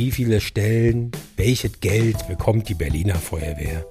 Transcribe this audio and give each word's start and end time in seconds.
Wie 0.00 0.10
viele 0.12 0.40
Stellen, 0.40 1.12
welches 1.36 1.78
Geld 1.80 2.26
bekommt 2.26 2.70
die 2.70 2.74
Berliner 2.74 3.16
Feuerwehr? 3.16 3.84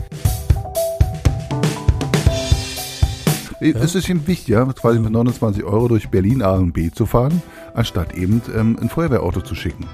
Es 3.61 3.93
ist 3.93 4.09
eben 4.09 4.25
wichtig, 4.25 4.47
ja, 4.47 4.65
quasi 4.73 4.97
mit 4.97 5.11
29 5.11 5.63
Euro 5.63 5.87
durch 5.87 6.09
Berlin 6.09 6.41
A 6.41 6.53
und 6.55 6.71
B 6.71 6.89
zu 6.89 7.05
fahren, 7.05 7.43
anstatt 7.75 8.15
eben 8.15 8.41
ähm, 8.55 8.79
ein 8.81 8.89
Feuerwehrauto 8.89 9.41
zu 9.41 9.53
schicken. 9.53 9.85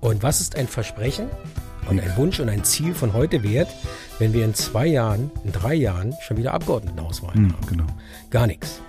Und 0.00 0.22
was 0.22 0.40
ist 0.40 0.56
ein 0.56 0.66
Versprechen 0.66 1.28
und 1.90 2.00
ein 2.00 2.16
Wunsch 2.16 2.40
und 2.40 2.48
ein 2.48 2.64
Ziel 2.64 2.94
von 2.94 3.12
heute 3.12 3.42
wert, 3.42 3.68
wenn 4.18 4.32
wir 4.32 4.46
in 4.46 4.54
zwei 4.54 4.86
Jahren, 4.86 5.30
in 5.44 5.52
drei 5.52 5.74
Jahren 5.74 6.14
schon 6.22 6.38
wieder 6.38 6.54
Abgeordnetenhauswahlen 6.54 7.48
Hm, 7.48 7.52
haben? 7.52 7.66
genau. 7.66 7.86
Gar 8.30 8.46
nichts. 8.46 8.80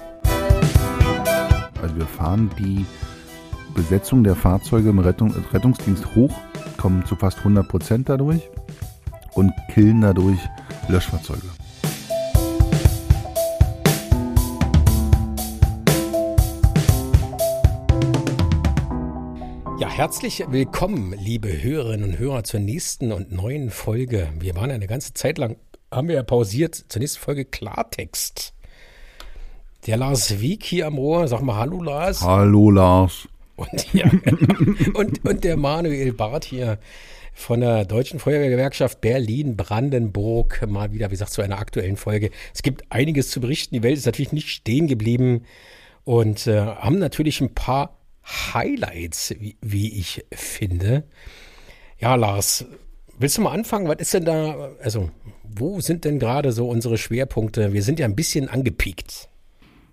Also 1.81 1.95
wir 1.95 2.07
fahren 2.07 2.49
die 2.59 2.85
Besetzung 3.73 4.23
der 4.23 4.35
Fahrzeuge 4.35 4.89
im 4.89 4.99
Rettung, 4.99 5.33
Rettungsdienst 5.53 6.15
hoch, 6.15 6.33
kommen 6.77 7.05
zu 7.05 7.15
fast 7.15 7.37
100 7.39 7.67
Prozent 7.67 8.09
dadurch 8.09 8.49
und 9.33 9.53
killen 9.71 10.01
dadurch 10.01 10.39
Löschfahrzeuge. 10.89 11.47
Ja, 19.79 19.87
herzlich 19.87 20.43
willkommen, 20.49 21.13
liebe 21.17 21.63
Hörerinnen 21.63 22.09
und 22.09 22.19
Hörer, 22.19 22.43
zur 22.43 22.59
nächsten 22.59 23.13
und 23.13 23.31
neuen 23.31 23.69
Folge. 23.69 24.27
Wir 24.37 24.55
waren 24.57 24.71
eine 24.71 24.87
ganze 24.87 25.13
Zeit 25.13 25.37
lang, 25.37 25.55
haben 25.89 26.09
wir 26.09 26.15
ja 26.15 26.23
pausiert, 26.23 26.75
zur 26.75 26.99
nächsten 26.99 27.19
Folge 27.19 27.45
Klartext. 27.45 28.53
Der 29.85 29.95
Lars 29.95 30.41
Wieck 30.41 30.63
hier 30.65 30.87
am 30.87 30.97
Rohr, 30.97 31.27
sag 31.27 31.41
mal 31.41 31.55
Hallo 31.55 31.81
Lars. 31.81 32.21
Hallo 32.21 32.69
Lars. 32.69 33.29
Und, 33.55 33.93
ja, 33.93 34.11
und, 34.93 35.25
und 35.25 35.43
der 35.43 35.55
Manuel 35.55 36.11
Barth 36.11 36.45
hier 36.45 36.79
von 37.33 37.61
der 37.61 37.85
Deutschen 37.85 38.19
Feuerwehrgewerkschaft 38.19 38.99
Berlin-Brandenburg 38.99 40.67
mal 40.67 40.91
wieder, 40.91 41.07
wie 41.07 41.11
gesagt, 41.11 41.31
zu 41.31 41.41
einer 41.41 41.59
aktuellen 41.59 41.95
Folge. 41.95 42.31
Es 42.53 42.61
gibt 42.61 42.91
einiges 42.91 43.29
zu 43.29 43.39
berichten. 43.39 43.75
Die 43.75 43.83
Welt 43.83 43.97
ist 43.97 44.05
natürlich 44.05 44.33
nicht 44.33 44.49
stehen 44.49 44.87
geblieben 44.87 45.43
und 46.03 46.45
äh, 46.47 46.59
haben 46.59 46.99
natürlich 46.99 47.39
ein 47.39 47.53
paar 47.53 47.97
Highlights, 48.53 49.33
wie, 49.39 49.55
wie 49.61 49.97
ich 49.97 50.25
finde. 50.33 51.03
Ja, 51.99 52.15
Lars, 52.15 52.65
willst 53.17 53.37
du 53.37 53.41
mal 53.41 53.53
anfangen? 53.53 53.87
Was 53.87 53.99
ist 53.99 54.13
denn 54.13 54.25
da, 54.25 54.71
also 54.81 55.09
wo 55.43 55.79
sind 55.79 56.03
denn 56.03 56.19
gerade 56.19 56.51
so 56.51 56.67
unsere 56.67 56.97
Schwerpunkte? 56.97 57.71
Wir 57.71 57.83
sind 57.83 57.99
ja 57.99 58.05
ein 58.05 58.15
bisschen 58.15 58.49
angepiekt. 58.49 59.29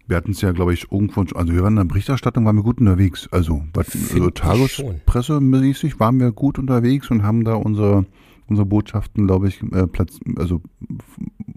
Wir 0.07 0.17
hatten 0.17 0.31
es 0.31 0.41
ja, 0.41 0.53
glaube 0.53 0.73
ich, 0.73 0.91
irgendwo, 0.91 1.23
also 1.35 1.53
wir 1.53 1.63
waren 1.63 1.73
in 1.73 1.77
der 1.77 1.85
Berichterstattung, 1.85 2.45
waren 2.45 2.57
wir 2.57 2.63
gut 2.63 2.81
unterwegs. 2.81 3.29
Also, 3.33 3.65
was, 3.75 3.89
also. 4.13 4.31
Tagespressemäßig 4.31 5.99
waren 5.99 6.21
wir 6.21 6.33
gut 6.33 6.59
unterwegs 6.59 7.11
und 7.11 7.23
haben 7.23 7.45
da 7.45 7.55
unsere, 7.55 8.07
unsere 8.47 8.67
Botschaften, 8.67 9.27
glaube 9.27 9.49
ich, 9.49 9.63
äh, 9.73 9.87
platz, 9.87 10.19
also 10.37 10.61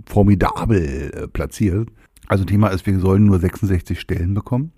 formidabel 0.07 1.11
äh, 1.13 1.27
platziert. 1.27 1.89
Also 2.27 2.45
Thema 2.45 2.69
ist, 2.69 2.85
wir 2.85 2.99
sollen 2.99 3.25
nur 3.25 3.39
66 3.39 3.99
Stellen 3.99 4.33
bekommen. 4.33 4.71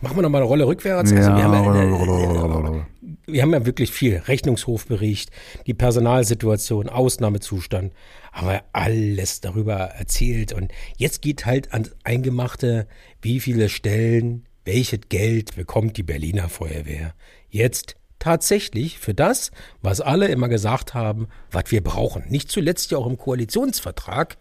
Machen 0.00 0.16
wir 0.16 0.22
noch 0.22 0.30
mal 0.30 0.38
eine 0.38 0.46
Rolle 0.46 0.66
rückwärts. 0.66 1.12
Also 1.12 1.30
wir 1.34 1.42
haben 1.42 1.52
ja, 1.52 1.82
äh, 1.82 2.82
wir 3.26 3.42
haben 3.42 3.52
ja 3.52 3.66
wirklich 3.66 3.90
viel. 3.90 4.16
Rechnungshofbericht, 4.16 5.30
die 5.66 5.74
Personalsituation, 5.74 6.88
Ausnahmezustand. 6.88 7.92
Haben 8.32 8.48
wir 8.48 8.64
alles 8.72 9.40
darüber 9.40 9.76
erzählt. 9.76 10.52
Und 10.52 10.72
jetzt 10.96 11.22
geht 11.22 11.46
halt 11.46 11.72
ans 11.72 11.92
Eingemachte, 12.04 12.86
wie 13.22 13.40
viele 13.40 13.68
Stellen, 13.68 14.46
welches 14.64 15.00
Geld 15.08 15.56
bekommt 15.56 15.96
die 15.96 16.02
Berliner 16.02 16.48
Feuerwehr. 16.48 17.14
Jetzt 17.48 17.96
tatsächlich 18.20 19.00
für 19.00 19.14
das, 19.14 19.50
was 19.82 20.00
alle 20.00 20.28
immer 20.28 20.48
gesagt 20.48 20.94
haben, 20.94 21.26
was 21.50 21.64
wir 21.68 21.82
brauchen. 21.82 22.22
Nicht 22.28 22.50
zuletzt 22.50 22.92
ja 22.92 22.98
auch 22.98 23.08
im 23.08 23.18
Koalitionsvertrag 23.18 24.38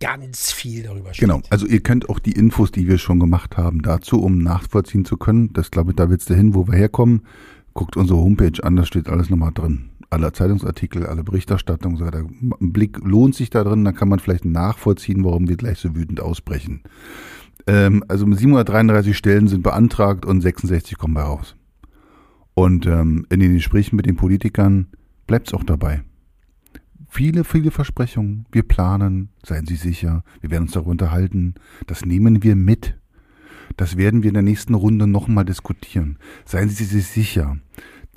ganz 0.00 0.50
viel 0.50 0.82
darüber 0.82 1.14
steht. 1.14 1.28
Genau, 1.28 1.40
also 1.50 1.66
ihr 1.66 1.80
könnt 1.80 2.08
auch 2.08 2.18
die 2.18 2.32
Infos, 2.32 2.72
die 2.72 2.88
wir 2.88 2.98
schon 2.98 3.20
gemacht 3.20 3.56
haben, 3.56 3.82
dazu, 3.82 4.20
um 4.20 4.38
nachvollziehen 4.38 5.04
zu 5.04 5.16
können, 5.16 5.52
das 5.52 5.70
glaube 5.70 5.92
ich, 5.92 5.96
da 5.96 6.10
willst 6.10 6.28
du 6.28 6.34
hin, 6.34 6.54
wo 6.54 6.66
wir 6.66 6.74
herkommen, 6.74 7.22
guckt 7.74 7.96
unsere 7.96 8.18
Homepage 8.18 8.64
an, 8.64 8.74
da 8.74 8.84
steht 8.84 9.08
alles 9.08 9.30
nochmal 9.30 9.52
drin. 9.54 9.90
Alle 10.10 10.32
Zeitungsartikel, 10.32 11.06
alle 11.06 11.22
Berichterstattung, 11.22 11.98
so 11.98 12.06
weiter. 12.06 12.20
Ein 12.20 12.72
Blick 12.72 12.98
lohnt 13.04 13.34
sich 13.34 13.50
da 13.50 13.62
drin, 13.62 13.84
dann 13.84 13.94
kann 13.94 14.08
man 14.08 14.18
vielleicht 14.18 14.46
nachvollziehen, 14.46 15.22
warum 15.22 15.48
wir 15.48 15.56
gleich 15.56 15.78
so 15.78 15.94
wütend 15.94 16.20
ausbrechen. 16.20 16.80
Ähm, 17.66 18.02
also 18.08 18.24
733 18.24 19.16
Stellen 19.16 19.48
sind 19.48 19.62
beantragt 19.62 20.24
und 20.24 20.40
66 20.40 20.96
kommen 20.96 21.12
bei 21.12 21.22
raus. 21.22 21.54
Und 22.58 22.86
ähm, 22.86 23.24
in 23.30 23.38
den 23.38 23.54
Gesprächen 23.54 23.94
mit 23.94 24.06
den 24.06 24.16
Politikern 24.16 24.88
bleibt 25.28 25.46
es 25.46 25.54
auch 25.54 25.62
dabei. 25.62 26.02
Viele, 27.08 27.44
viele 27.44 27.70
Versprechungen. 27.70 28.46
Wir 28.50 28.64
planen, 28.64 29.28
seien 29.46 29.64
Sie 29.64 29.76
sicher, 29.76 30.24
wir 30.40 30.50
werden 30.50 30.64
uns 30.64 30.72
darüber 30.72 30.90
unterhalten. 30.90 31.54
Das 31.86 32.04
nehmen 32.04 32.42
wir 32.42 32.56
mit. 32.56 32.98
Das 33.76 33.96
werden 33.96 34.24
wir 34.24 34.30
in 34.30 34.34
der 34.34 34.42
nächsten 34.42 34.74
Runde 34.74 35.06
nochmal 35.06 35.44
diskutieren. 35.44 36.18
Seien 36.46 36.68
Sie 36.68 36.82
sich 36.82 37.06
sicher. 37.06 37.58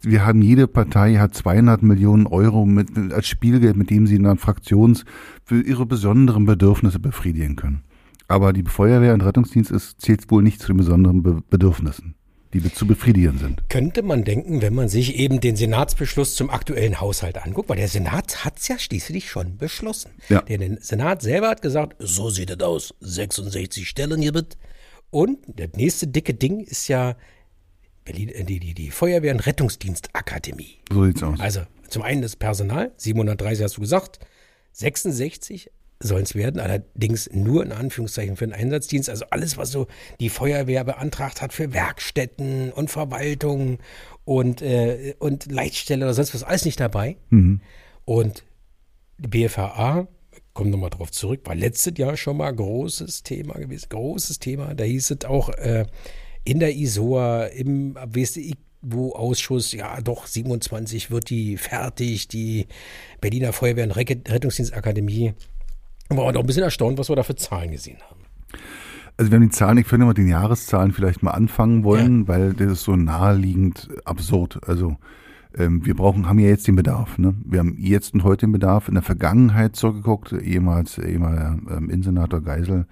Wir 0.02 0.26
haben, 0.26 0.42
jede 0.42 0.68
Partei 0.68 1.18
hat 1.18 1.36
200 1.36 1.84
Millionen 1.84 2.26
Euro 2.26 2.66
mit, 2.66 2.98
als 3.14 3.28
Spielgeld, 3.28 3.76
mit 3.76 3.92
dem 3.92 4.08
sie 4.08 4.18
einer 4.18 4.38
Fraktions 4.38 5.06
für 5.46 5.62
ihre 5.62 5.86
besonderen 5.86 6.46
Bedürfnisse 6.46 6.98
befriedigen 6.98 7.58
können. 7.58 7.84
Aber 8.28 8.54
die 8.54 8.64
Feuerwehr 8.64 9.14
und 9.14 9.22
Rettungsdienst 9.22 9.70
ist, 9.70 10.02
zählt 10.02 10.32
wohl 10.32 10.42
nicht 10.42 10.62
zu 10.62 10.68
den 10.70 10.78
besonderen 10.78 11.22
Be 11.22 11.44
Bedürfnissen, 11.48 12.16
die 12.54 12.74
zu 12.74 12.86
befriedigen 12.86 13.38
sind. 13.38 13.70
Könnte 13.70 14.04
man 14.04 14.24
denken, 14.24 14.62
wenn 14.62 14.74
man 14.74 14.90
sich 14.90 15.16
eben 15.16 15.40
den 15.40 15.56
Senatsbeschluss 15.56 16.36
zum 16.36 16.50
aktuellen 16.50 17.00
Haushalt 17.00 17.38
anguckt, 17.38 17.70
weil 17.70 17.78
der 17.78 17.88
Senat 17.88 18.44
hat 18.44 18.60
es 18.60 18.68
ja 18.68 18.78
schließlich 18.78 19.30
schon 19.30 19.58
beschlossen. 19.58 20.12
Ja. 20.30 20.42
Der 20.42 20.78
Senat 20.82 21.22
selber 21.22 21.50
hat 21.50 21.62
gesagt, 21.62 21.96
so 22.00 22.30
sieht 22.30 22.50
es 22.50 22.60
aus, 22.60 22.94
66 23.00 23.88
Stellen 23.88 24.22
hier 24.22 24.34
bitte. 24.34 24.58
Und 25.10 25.40
das 25.48 25.70
nächste 25.76 26.08
dicke 26.08 26.34
Ding 26.34 26.62
ist 26.62 26.88
ja 26.88 27.16
Berlin, 28.06 28.30
äh, 28.30 28.44
die, 28.44 28.60
die, 28.60 28.74
die 28.74 28.92
Feuerwehr- 28.92 29.34
und 29.34 29.46
Rettungsdienstakademie. 29.46 30.80
So 30.92 31.06
sieht's 31.06 31.24
aus. 31.24 31.40
Also 31.40 31.62
zum 31.88 32.02
einen 32.02 32.22
das 32.22 32.36
Personal, 32.36 32.92
730 32.98 33.64
hast 33.64 33.78
du 33.78 33.82
gesagt, 33.82 34.20
66 34.74 35.70
sollen 36.02 36.24
es 36.24 36.36
werden, 36.36 36.60
allerdings 36.60 37.30
nur 37.32 37.64
in 37.64 37.72
Anführungszeichen 37.72 38.36
für 38.36 38.46
den 38.46 38.54
Einsatzdienst. 38.54 39.10
Also 39.10 39.26
alles, 39.30 39.58
was 39.58 39.72
so 39.72 39.88
die 40.20 40.30
Feuerwehr 40.30 40.84
beantragt 40.84 41.42
hat 41.42 41.54
für 41.54 41.74
Werkstätten 41.74 42.72
und 42.72 42.90
Verwaltung 42.90 43.80
und, 44.26 44.62
äh, 44.62 45.16
und 45.20 45.52
Leitstelle 45.52 46.06
oder 46.06 46.14
sonst 46.14 46.34
was, 46.34 46.44
alles 46.44 46.66
nicht 46.66 46.80
dabei. 46.80 47.18
Und 48.06 48.44
die 49.18 49.28
BFHA, 49.28 50.08
kommen 50.54 50.70
nochmal 50.70 50.90
drauf 50.90 51.12
zurück, 51.12 51.42
war 51.46 51.56
letztes 51.56 51.98
Jahr 51.98 52.18
schon 52.18 52.38
mal 52.38 52.54
großes 52.54 53.24
Thema 53.24 53.54
gewesen, 53.54 53.88
großes 53.90 54.40
Thema. 54.40 54.74
Da 54.74 54.84
hieß 54.84 55.12
es 55.12 55.26
auch 55.26 55.50
äh, 55.50 55.86
in 56.44 56.60
der 56.60 56.76
ISOA, 56.76 57.46
im 57.46 57.96
WSI-Ausschuss, 57.96 59.72
ja 59.74 60.02
doch, 60.02 60.26
27 60.26 61.12
wird 61.12 61.30
die 61.30 61.58
fertig, 61.58 62.28
die 62.28 62.68
Berliner 63.22 63.54
Feuerwehr- 63.54 63.86
und 63.86 63.92
Rett- 63.92 64.30
Rettungsdienstakademie. 66.18 66.18
War 66.18 66.40
auch 66.40 66.44
ein 66.44 66.48
bisschen 66.48 66.64
erstaunt, 66.64 66.98
was 66.98 67.10
wir 67.10 67.16
da 67.16 67.24
für 67.24 67.36
Zahlen 67.36 67.72
gesehen 67.72 67.98
haben. 68.10 68.22
Also 69.18 69.32
wir 69.32 69.36
haben 69.36 69.44
die 69.44 69.50
Zahlen, 69.50 69.78
ich 69.78 69.92
würde 69.92 70.06
mal 70.06 70.14
den 70.14 70.28
Jahreszahlen 70.28 70.94
vielleicht 70.94 71.22
mal 71.22 71.32
anfangen 71.32 71.84
wollen, 71.84 72.28
weil 72.28 72.54
das 72.54 72.72
ist 72.72 72.84
so 72.84 72.96
naheliegend 72.96 73.90
absurd. 74.04 74.60
Also 74.68 74.98
ähm, 75.58 75.86
wir 75.86 75.96
brauchen, 75.96 76.28
haben 76.28 76.40
ja 76.40 76.48
jetzt 76.48 76.68
den 76.68 76.76
Bedarf. 76.76 77.18
Ne? 77.18 77.36
Wir 77.46 77.60
haben 77.60 77.76
jetzt 77.78 78.14
und 78.14 78.24
heute 78.24 78.48
den 78.48 78.54
Bedarf. 78.54 78.88
In 78.88 78.96
der 78.96 79.04
Vergangenheit 79.04 79.76
zurückgeguckt, 79.76 80.32
ehemals, 80.34 80.98
ehemals 80.98 81.60
ähm, 81.70 81.90
Innensenator 81.90 82.42
Geisel 82.42 82.88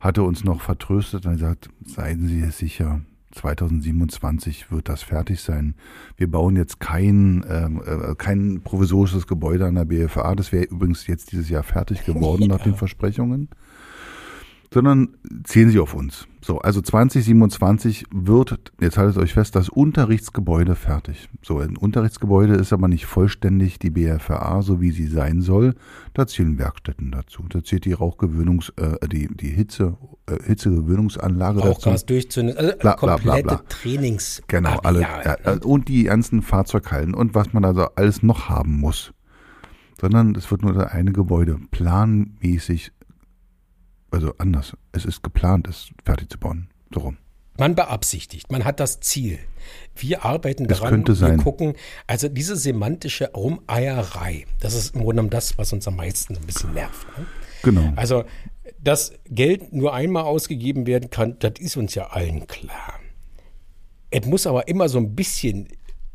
hatte 0.00 0.22
uns 0.22 0.44
noch 0.44 0.60
vertröstet 0.60 1.26
und 1.26 1.32
gesagt, 1.32 1.68
seien 1.84 2.26
Sie 2.26 2.40
es 2.40 2.58
sicher, 2.58 3.00
2027 3.32 4.70
wird 4.70 4.88
das 4.88 5.02
fertig 5.02 5.40
sein. 5.40 5.74
Wir 6.16 6.30
bauen 6.30 6.56
jetzt 6.56 6.80
kein, 6.80 7.44
ähm, 7.48 7.82
äh, 7.84 8.14
kein 8.16 8.62
provisorisches 8.62 9.26
Gebäude 9.26 9.66
an 9.66 9.74
der 9.74 9.84
BFA. 9.84 10.34
Das 10.34 10.52
wäre 10.52 10.64
übrigens 10.64 11.06
jetzt 11.06 11.32
dieses 11.32 11.48
Jahr 11.48 11.62
fertig 11.62 12.04
geworden 12.04 12.46
nach 12.48 12.62
den 12.62 12.74
Versprechungen 12.74 13.48
sondern 14.72 15.16
zählen 15.44 15.70
Sie 15.70 15.80
auf 15.80 15.94
uns. 15.94 16.26
So, 16.40 16.60
also 16.60 16.80
2027 16.80 18.06
wird, 18.10 18.72
jetzt 18.80 18.96
haltet 18.96 19.18
euch 19.18 19.34
fest, 19.34 19.54
das 19.54 19.68
Unterrichtsgebäude 19.68 20.76
fertig. 20.76 21.28
So, 21.42 21.58
ein 21.58 21.76
Unterrichtsgebäude 21.76 22.54
ist 22.54 22.72
aber 22.72 22.88
nicht 22.88 23.06
vollständig 23.06 23.78
die 23.78 23.90
BFRA, 23.90 24.62
so 24.62 24.80
wie 24.80 24.90
sie 24.90 25.08
sein 25.08 25.42
soll. 25.42 25.74
Da 26.14 26.26
zählen 26.26 26.58
Werkstätten 26.58 27.10
dazu. 27.10 27.44
Da 27.48 27.62
zählt 27.62 27.84
die 27.84 27.92
Rauchgewöhnungs, 27.92 28.72
äh, 28.76 29.08
die, 29.08 29.28
die 29.28 29.50
Hitze, 29.50 29.98
äh, 30.26 30.42
Hitzegewöhnungsanlage 30.42 31.58
dazu. 31.58 31.68
Rauchgas 31.68 32.06
durchzünden, 32.06 32.56
also 32.56 32.76
Bla, 32.78 32.96
bla, 32.96 33.16
komplette 33.16 33.42
bla. 33.42 33.62
Trainings. 33.68 34.42
Genau, 34.46 34.78
alle, 34.78 35.02
ja, 35.02 35.36
ne? 35.44 35.60
und 35.60 35.88
die 35.88 36.04
ganzen 36.04 36.40
Fahrzeughallen 36.40 37.14
und 37.14 37.34
was 37.34 37.52
man 37.52 37.64
also 37.64 37.88
alles 37.96 38.22
noch 38.22 38.48
haben 38.48 38.78
muss. 38.78 39.12
Sondern 40.00 40.34
es 40.36 40.50
wird 40.50 40.62
nur 40.62 40.72
das 40.72 40.92
eine 40.92 41.12
Gebäude 41.12 41.58
planmäßig, 41.72 42.92
also 44.10 44.34
anders. 44.38 44.76
Es 44.92 45.04
ist 45.04 45.22
geplant, 45.22 45.68
es 45.68 45.90
fertig 46.04 46.30
zu 46.30 46.38
bauen. 46.38 46.68
So 46.92 47.00
rum. 47.00 47.18
Man 47.58 47.74
beabsichtigt, 47.74 48.52
man 48.52 48.64
hat 48.64 48.78
das 48.78 49.00
Ziel. 49.00 49.40
Wir 49.96 50.24
arbeiten 50.24 50.68
daran, 50.68 50.90
könnte 50.90 51.16
sein. 51.16 51.38
wir 51.38 51.44
gucken, 51.44 51.74
also 52.06 52.28
diese 52.28 52.54
semantische 52.54 53.32
Rumeierei, 53.32 54.46
das 54.60 54.74
ist 54.74 54.94
im 54.94 55.00
Grunde 55.00 55.14
genommen 55.14 55.30
das, 55.30 55.58
was 55.58 55.72
uns 55.72 55.88
am 55.88 55.96
meisten 55.96 56.36
ein 56.36 56.46
bisschen 56.46 56.72
nervt. 56.72 57.06
Ne? 57.18 57.26
Genau. 57.64 57.92
Also, 57.96 58.24
dass 58.78 59.12
Geld 59.24 59.72
nur 59.72 59.92
einmal 59.92 60.22
ausgegeben 60.22 60.86
werden 60.86 61.10
kann, 61.10 61.36
das 61.40 61.54
ist 61.58 61.76
uns 61.76 61.96
ja 61.96 62.06
allen 62.06 62.46
klar. 62.46 63.00
Es 64.10 64.24
muss 64.24 64.46
aber 64.46 64.68
immer 64.68 64.88
so 64.88 64.98
ein 64.98 65.16
bisschen 65.16 65.68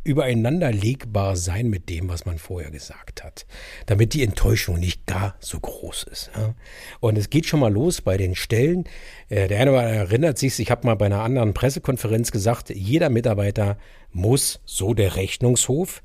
übereinander 0.03 0.71
legbar 0.71 1.35
sein 1.35 1.69
mit 1.69 1.89
dem, 1.89 2.09
was 2.09 2.25
man 2.25 2.37
vorher 2.37 2.71
gesagt 2.71 3.23
hat, 3.23 3.45
damit 3.85 4.13
die 4.13 4.23
Enttäuschung 4.23 4.79
nicht 4.79 5.05
gar 5.05 5.35
so 5.39 5.59
groß 5.59 6.03
ist. 6.03 6.31
Ja. 6.35 6.55
Und 6.99 7.17
es 7.17 7.29
geht 7.29 7.45
schon 7.45 7.59
mal 7.59 7.71
los 7.71 8.01
bei 8.01 8.17
den 8.17 8.35
Stellen. 8.35 8.85
Äh, 9.29 9.47
Der 9.47 9.59
eine 9.59 9.71
erinnert 9.71 10.37
sich, 10.37 10.59
ich 10.59 10.71
habe 10.71 10.85
mal 10.85 10.95
bei 10.95 11.05
einer 11.05 11.21
anderen 11.21 11.53
Pressekonferenz 11.53 12.31
gesagt, 12.31 12.69
jeder 12.69 13.09
Mitarbeiter 13.09 13.77
muss, 14.11 14.59
so 14.65 14.93
der 14.93 15.15
Rechnungshof, 15.15 16.03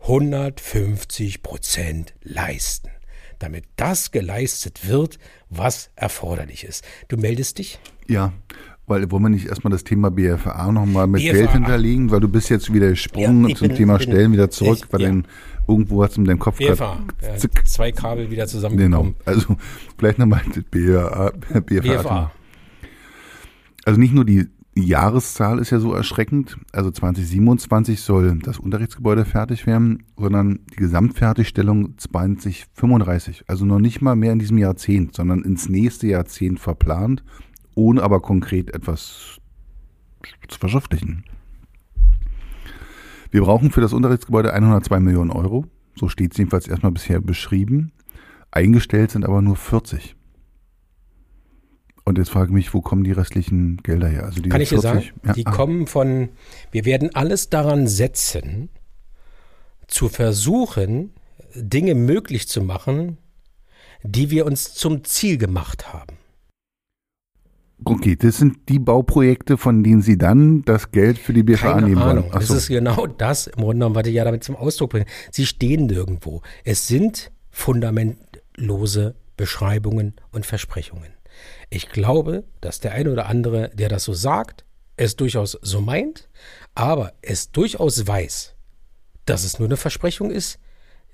150 0.00 1.42
Prozent 1.42 2.14
leisten, 2.22 2.90
damit 3.38 3.64
das 3.76 4.10
geleistet 4.10 4.86
wird, 4.88 5.18
was 5.48 5.90
erforderlich 5.96 6.64
ist. 6.64 6.84
Du 7.08 7.16
meldest 7.16 7.58
dich? 7.58 7.78
Ja, 8.06 8.32
weil 8.86 9.10
wollen 9.10 9.22
wir 9.24 9.28
nicht 9.30 9.46
erstmal 9.46 9.70
das 9.72 9.84
Thema 9.84 10.10
BFA 10.10 10.70
nochmal 10.72 11.06
mit 11.06 11.22
BFA. 11.22 11.32
Geld 11.32 11.52
hinterlegen, 11.52 12.10
weil 12.10 12.20
du 12.20 12.28
bist 12.28 12.48
jetzt 12.50 12.72
wieder 12.72 12.88
gesprungen 12.90 13.48
Ja, 13.48 13.56
zum 13.56 13.68
bin- 13.68 13.76
Thema 13.76 13.98
bin- 13.98 14.02
Stellen 14.08 14.32
wieder 14.32 14.50
zurück, 14.50 14.78
ich- 14.84 14.92
weil 14.92 15.00
ja. 15.02 15.08
dann 15.08 15.26
irgendwo 15.68 16.02
hast 16.04 16.16
du 16.16 16.20
mit 16.20 16.30
deinem 16.30 16.38
Kopf 16.38 16.58
BFA. 16.58 16.98
grad- 17.20 17.42
Ja, 17.42 17.64
zwei 17.64 17.90
Kabel 17.92 18.30
wieder 18.30 18.44
Genau. 18.44 18.50
zusammengekommen. 18.52 19.14
Also 19.24 19.56
vielleicht 19.98 20.18
nochmal 20.18 20.42
BFA. 20.70 21.32
BFA. 21.60 21.80
BFA. 21.80 22.32
Also 23.84 24.00
nicht 24.00 24.14
nur 24.14 24.24
die 24.24 24.46
Jahreszahl 24.78 25.58
ist 25.58 25.70
ja 25.70 25.78
so 25.78 25.94
erschreckend, 25.94 26.58
also 26.70 26.90
2027 26.90 28.00
soll 28.02 28.38
das 28.42 28.58
Unterrichtsgebäude 28.58 29.24
fertig 29.24 29.66
werden, 29.66 30.02
sondern 30.18 30.58
die 30.72 30.76
Gesamtfertigstellung 30.76 31.96
2035. 31.96 33.44
Also 33.46 33.64
noch 33.64 33.78
nicht 33.78 34.02
mal 34.02 34.16
mehr 34.16 34.32
in 34.32 34.38
diesem 34.38 34.58
Jahrzehnt, 34.58 35.14
sondern 35.14 35.42
ins 35.44 35.68
nächste 35.70 36.08
Jahrzehnt 36.08 36.60
verplant, 36.60 37.24
ohne 37.76 38.02
aber 38.02 38.20
konkret 38.20 38.74
etwas 38.74 39.38
zu 40.48 40.58
verschriftlichen. 40.58 41.24
Wir 43.30 43.42
brauchen 43.42 43.70
für 43.70 43.80
das 43.80 43.92
Unterrichtsgebäude 43.92 44.52
102 44.52 44.98
Millionen 44.98 45.30
Euro. 45.30 45.66
So 45.94 46.08
steht 46.08 46.32
es 46.32 46.38
jedenfalls 46.38 46.66
erstmal 46.66 46.92
bisher 46.92 47.20
beschrieben. 47.20 47.92
Eingestellt 48.50 49.10
sind 49.12 49.24
aber 49.24 49.42
nur 49.42 49.56
40. 49.56 50.16
Und 52.04 52.18
jetzt 52.18 52.30
frage 52.30 52.46
ich 52.46 52.54
mich, 52.54 52.72
wo 52.72 52.80
kommen 52.80 53.04
die 53.04 53.12
restlichen 53.12 53.78
Gelder 53.78 54.08
her? 54.08 54.24
Also 54.24 54.40
Kann 54.42 54.60
ich 54.60 54.68
dir 54.68 54.80
sagen, 54.80 55.00
40? 55.00 55.14
Ja, 55.24 55.32
die 55.32 55.46
ah, 55.46 55.50
kommen 55.50 55.86
von, 55.86 56.30
wir 56.70 56.84
werden 56.84 57.14
alles 57.14 57.50
daran 57.50 57.88
setzen, 57.88 58.68
zu 59.88 60.08
versuchen, 60.08 61.12
Dinge 61.54 61.94
möglich 61.94 62.48
zu 62.48 62.62
machen, 62.62 63.18
die 64.02 64.30
wir 64.30 64.46
uns 64.46 64.74
zum 64.74 65.04
Ziel 65.04 65.36
gemacht 65.36 65.92
haben. 65.92 66.16
Okay, 67.84 68.16
das 68.16 68.38
sind 68.38 68.68
die 68.68 68.78
Bauprojekte, 68.78 69.58
von 69.58 69.84
denen 69.84 70.00
Sie 70.00 70.16
dann 70.16 70.62
das 70.62 70.90
Geld 70.90 71.18
für 71.18 71.32
die 71.32 71.42
BFA 71.42 71.74
Keine 71.74 71.88
nehmen 71.88 72.00
wollen. 72.00 72.18
Ahnung. 72.18 72.40
So. 72.40 72.54
ist 72.54 72.68
genau 72.68 73.06
das 73.06 73.48
im 73.48 73.56
Grunde 73.56 73.74
genommen, 73.74 73.94
was 73.94 74.06
ich 74.06 74.14
ja 74.14 74.24
damit 74.24 74.44
zum 74.44 74.56
Ausdruck 74.56 74.90
bringe. 74.90 75.06
Sie 75.30 75.44
stehen 75.44 75.86
nirgendwo. 75.86 76.40
Es 76.64 76.88
sind 76.88 77.30
fundamentlose 77.50 79.14
Beschreibungen 79.36 80.14
und 80.32 80.46
Versprechungen. 80.46 81.12
Ich 81.68 81.90
glaube, 81.90 82.44
dass 82.62 82.80
der 82.80 82.92
eine 82.92 83.12
oder 83.12 83.26
andere, 83.26 83.70
der 83.74 83.90
das 83.90 84.04
so 84.04 84.14
sagt, 84.14 84.64
es 84.96 85.16
durchaus 85.16 85.58
so 85.60 85.82
meint, 85.82 86.28
aber 86.74 87.12
es 87.20 87.52
durchaus 87.52 88.06
weiß, 88.06 88.54
dass 89.26 89.44
es 89.44 89.58
nur 89.58 89.68
eine 89.68 89.76
Versprechung 89.76 90.30
ist, 90.30 90.58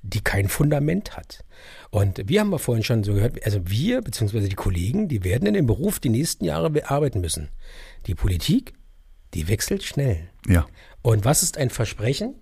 die 0.02 0.20
kein 0.20 0.48
Fundament 0.48 1.16
hat. 1.16 1.44
Und 1.90 2.28
wir 2.28 2.40
haben 2.40 2.50
ja 2.50 2.58
vorhin 2.58 2.84
schon 2.84 3.04
so 3.04 3.14
gehört, 3.14 3.44
also 3.44 3.60
wir, 3.64 4.02
beziehungsweise 4.02 4.48
die 4.48 4.56
Kollegen, 4.56 5.08
die 5.08 5.24
werden 5.24 5.46
in 5.46 5.54
dem 5.54 5.66
Beruf 5.66 6.00
die 6.00 6.08
nächsten 6.08 6.44
Jahre 6.44 6.70
bearbeiten 6.70 7.20
müssen. 7.20 7.48
Die 8.06 8.14
Politik, 8.14 8.74
die 9.34 9.48
wechselt 9.48 9.82
schnell. 9.82 10.28
Ja, 10.46 10.66
Und 11.02 11.24
was 11.24 11.42
ist 11.42 11.56
ein 11.56 11.70
Versprechen 11.70 12.34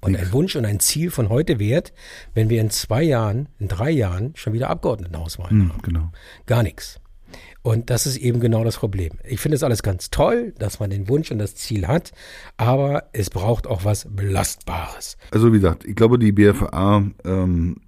und 0.00 0.12
Nix. 0.12 0.24
ein 0.24 0.32
Wunsch 0.32 0.56
und 0.56 0.66
ein 0.66 0.80
Ziel 0.80 1.10
von 1.10 1.30
heute 1.30 1.58
wert, 1.58 1.92
wenn 2.34 2.50
wir 2.50 2.60
in 2.60 2.70
zwei 2.70 3.02
Jahren, 3.02 3.48
in 3.58 3.68
drei 3.68 3.90
Jahren 3.90 4.32
schon 4.36 4.52
wieder 4.52 4.68
Abgeordnetenhauswahlen 4.68 5.62
hm, 5.62 5.72
haben? 5.72 5.82
genau. 5.82 6.12
Gar 6.44 6.62
nichts. 6.62 7.00
Und 7.66 7.90
das 7.90 8.06
ist 8.06 8.18
eben 8.18 8.38
genau 8.38 8.62
das 8.62 8.76
Problem. 8.76 9.14
Ich 9.24 9.40
finde 9.40 9.56
es 9.56 9.64
alles 9.64 9.82
ganz 9.82 10.10
toll, 10.10 10.54
dass 10.56 10.78
man 10.78 10.88
den 10.88 11.08
Wunsch 11.08 11.32
und 11.32 11.38
das 11.38 11.56
Ziel 11.56 11.88
hat, 11.88 12.12
aber 12.56 13.08
es 13.12 13.28
braucht 13.28 13.66
auch 13.66 13.84
was 13.84 14.06
Belastbares. 14.08 15.16
Also 15.32 15.52
wie 15.52 15.56
gesagt, 15.56 15.84
ich 15.84 15.96
glaube, 15.96 16.16
die 16.16 16.30
BFA, 16.30 17.02
ähm, 17.24 17.80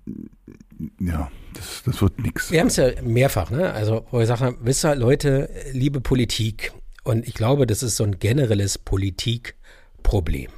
ja, 0.99 1.31
das, 1.55 1.85
das 1.87 2.03
wird 2.03 2.19
nix. 2.19 2.51
Wir 2.51 2.59
haben 2.59 2.67
es 2.67 2.75
ja 2.75 2.91
mehrfach, 3.05 3.53
ne? 3.53 3.73
Also, 3.73 4.05
wo 4.11 4.19
wir 4.19 4.27
sagen, 4.27 4.59
wisst 4.63 4.85
ihr, 4.85 4.97
Leute, 4.97 5.49
liebe 5.71 6.01
Politik, 6.01 6.73
und 7.05 7.29
ich 7.29 7.35
glaube, 7.35 7.65
das 7.65 7.85
ist 7.85 7.95
so 7.95 8.03
ein 8.03 8.19
generelles 8.19 8.79
Politikproblem. 8.79 10.51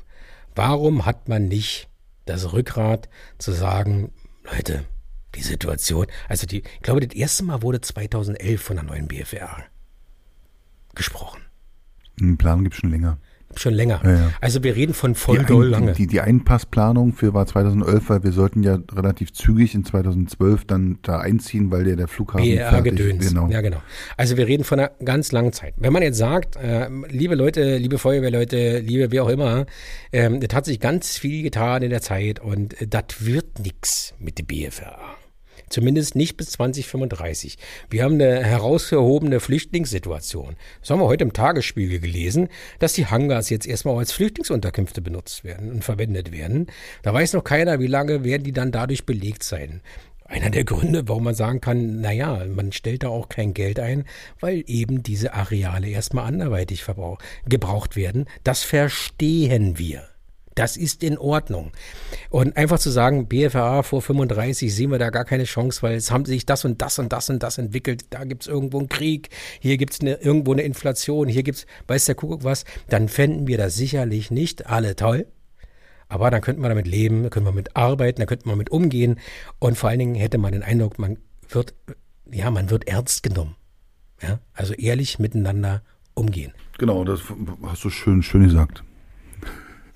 Warum 0.55 1.05
hat 1.05 1.29
man 1.29 1.47
nicht 1.47 1.91
das 2.25 2.55
Rückgrat 2.55 3.11
zu 3.37 3.53
sagen, 3.53 4.13
Leute, 4.51 4.87
die 5.35 5.43
Situation, 5.43 6.07
also 6.29 6.47
die, 6.47 6.59
ich 6.63 6.83
glaube, 6.83 7.01
das 7.07 7.15
erste 7.17 7.45
Mal 7.45 7.63
wurde 7.63 7.81
2011 7.81 8.61
von 8.61 8.77
der 8.77 8.85
neuen 8.85 9.07
BFR 9.09 9.65
gesprochen. 10.95 11.43
Einen 12.21 12.37
Plan 12.37 12.63
gibt 12.65 12.75
es 12.75 12.81
schon 12.81 12.91
länger. 12.91 13.19
Schon 13.57 13.75
länger. 13.75 14.01
Ja, 14.05 14.13
ja. 14.13 14.33
Also 14.41 14.63
wir 14.63 14.77
reden 14.77 14.95
von 14.95 15.17
voll 15.17 15.39
die, 15.41 15.45
doll 15.47 15.65
Ein- 15.67 15.71
lange. 15.71 15.93
Die, 15.95 16.07
die 16.07 16.21
Einpassplanung 16.21 17.13
für 17.15 17.35
war 17.35 17.47
2011, 17.47 18.09
weil 18.09 18.23
wir 18.23 18.31
sollten 18.31 18.63
ja 18.63 18.79
relativ 18.93 19.33
zügig 19.33 19.75
in 19.75 19.85
2012 19.85 20.67
dann 20.67 21.01
da 21.03 21.19
einziehen, 21.19 21.73
weil 21.73 21.83
der 21.83 21.97
der 21.97 22.07
Flughafen 22.07 22.47
fertig 22.47 22.95
BR-Gedöns. 22.95 23.29
Genau. 23.29 23.49
Ja, 23.49 23.61
genau. 23.61 23.83
Also 24.17 24.37
wir 24.37 24.47
reden 24.47 24.63
von 24.63 24.79
einer 24.79 24.93
ganz 25.05 25.33
langen 25.33 25.53
Zeit. 25.53 25.75
Wenn 25.79 25.93
man 25.93 26.03
jetzt 26.05 26.19
sagt, 26.19 26.57
äh, 26.57 26.89
liebe 27.09 27.35
Leute, 27.35 27.77
liebe 27.77 27.99
Feuerwehrleute, 27.99 28.79
liebe 28.79 29.11
wer 29.11 29.25
auch 29.25 29.29
immer, 29.29 29.67
ähm, 30.13 30.39
das 30.39 30.55
hat 30.55 30.67
sich 30.67 30.79
ganz 30.79 31.19
viel 31.19 31.43
getan 31.43 31.83
in 31.83 31.91
der 31.91 32.03
Zeit 32.03 32.39
und 32.39 32.81
äh, 32.81 32.87
das 32.87 33.03
wird 33.19 33.59
nix 33.59 34.15
mit 34.21 34.39
der 34.39 34.45
BFRA. 34.45 35.17
Zumindest 35.71 36.17
nicht 36.17 36.37
bis 36.37 36.51
2035. 36.51 37.57
Wir 37.89 38.03
haben 38.03 38.15
eine 38.15 38.43
herausgehobene 38.43 39.39
Flüchtlingssituation. 39.39 40.57
Das 40.81 40.91
haben 40.91 40.99
wir 40.99 41.07
heute 41.07 41.23
im 41.23 41.33
Tagesspiegel 41.33 42.01
gelesen, 42.01 42.49
dass 42.81 42.95
die 42.95 43.07
Hangars 43.07 43.51
jetzt 43.51 43.69
erstmal 43.69 43.97
als 43.97 44.11
Flüchtlingsunterkünfte 44.11 45.01
benutzt 45.01 45.45
werden 45.45 45.71
und 45.71 45.85
verwendet 45.85 46.33
werden. 46.33 46.67
Da 47.03 47.15
weiß 47.15 47.35
noch 47.35 47.45
keiner, 47.45 47.79
wie 47.79 47.87
lange 47.87 48.25
werden 48.25 48.43
die 48.43 48.53
dann 48.53 48.73
dadurch 48.73 49.07
belegt 49.07 49.45
sein. 49.45 49.81
Einer 50.25 50.51
der 50.51 50.65
Gründe, 50.65 51.09
warum 51.09 51.23
man 51.23 51.35
sagen 51.37 51.61
kann, 51.61 52.01
naja, 52.01 52.45
man 52.47 52.73
stellt 52.73 53.05
da 53.05 53.09
auch 53.09 53.29
kein 53.29 53.55
Geld 53.55 53.79
ein, 53.79 54.07
weil 54.41 54.65
eben 54.67 55.05
diese 55.05 55.35
Areale 55.35 55.89
erstmal 55.89 56.27
anderweitig 56.27 56.85
gebraucht 57.47 57.95
werden. 57.95 58.27
Das 58.43 58.65
verstehen 58.65 59.79
wir. 59.79 60.10
Das 60.55 60.77
ist 60.77 61.03
in 61.03 61.17
Ordnung. 61.17 61.71
Und 62.29 62.57
einfach 62.57 62.79
zu 62.79 62.91
sagen, 62.91 63.29
BFA 63.29 63.83
vor 63.83 64.03
35 64.03 64.75
sehen 64.75 64.91
wir 64.91 64.99
da 64.99 65.11
gar 65.11 65.25
keine 65.25 65.45
Chance, 65.45 65.83
weil 65.83 65.95
es 65.95 66.11
haben 66.11 66.25
sich 66.25 66.45
das 66.45 66.65
und 66.65 66.83
das 66.83 66.99
und 66.99 67.13
das 67.13 67.31
und 67.31 67.43
das 67.43 67.59
entwickelt. 67.59 68.07
Da 68.11 68.25
gibt 68.25 68.43
es 68.43 68.49
irgendwo 68.49 68.79
einen 68.79 68.89
Krieg, 68.89 69.31
hier 69.61 69.77
gibt 69.77 69.93
es 69.93 70.01
irgendwo 70.01 70.53
eine 70.53 70.63
Inflation, 70.63 71.29
hier 71.29 71.45
gibt 71.45 71.59
es, 71.59 71.67
weiß 71.87 72.07
der 72.07 72.15
Kuckuck 72.17 72.45
was, 72.45 72.65
dann 72.89 73.09
fänden 73.09 73.47
wir 73.47 73.59
das 73.59 73.77
sicherlich 73.77 74.31
nicht 74.31 74.67
alle 74.67 74.97
toll. 74.97 75.27
Aber 76.09 76.33
dann 76.33 76.41
könnten 76.41 76.61
wir 76.61 76.69
damit 76.69 76.89
leben, 76.89 77.23
da 77.23 77.29
können 77.29 77.47
wir 77.47 77.53
mit 77.53 77.77
arbeiten, 77.77 78.21
da 78.21 78.27
könnten 78.27 78.49
wir 78.49 78.57
mit 78.57 78.71
umgehen. 78.71 79.21
Und 79.61 79.79
vor 79.79 79.91
allen 79.91 80.01
Dingen 80.01 80.15
hätte 80.17 80.39
man 80.39 80.53
den 80.53 80.65
Eindruck, 80.65 80.99
man 80.99 81.19
wird, 81.49 81.75
ja, 82.31 82.51
man 82.51 82.69
wird 82.71 82.89
ernst 82.89 83.23
genommen. 83.23 83.55
Ja, 84.21 84.41
also 84.53 84.75
ehrlich 84.75 85.21
miteinander 85.21 85.83
umgehen. 86.15 86.53
Genau, 86.79 87.05
das 87.05 87.21
hast 87.63 87.85
du 87.85 87.91
schön, 87.91 88.23
schön 88.23 88.43
gesagt. 88.43 88.83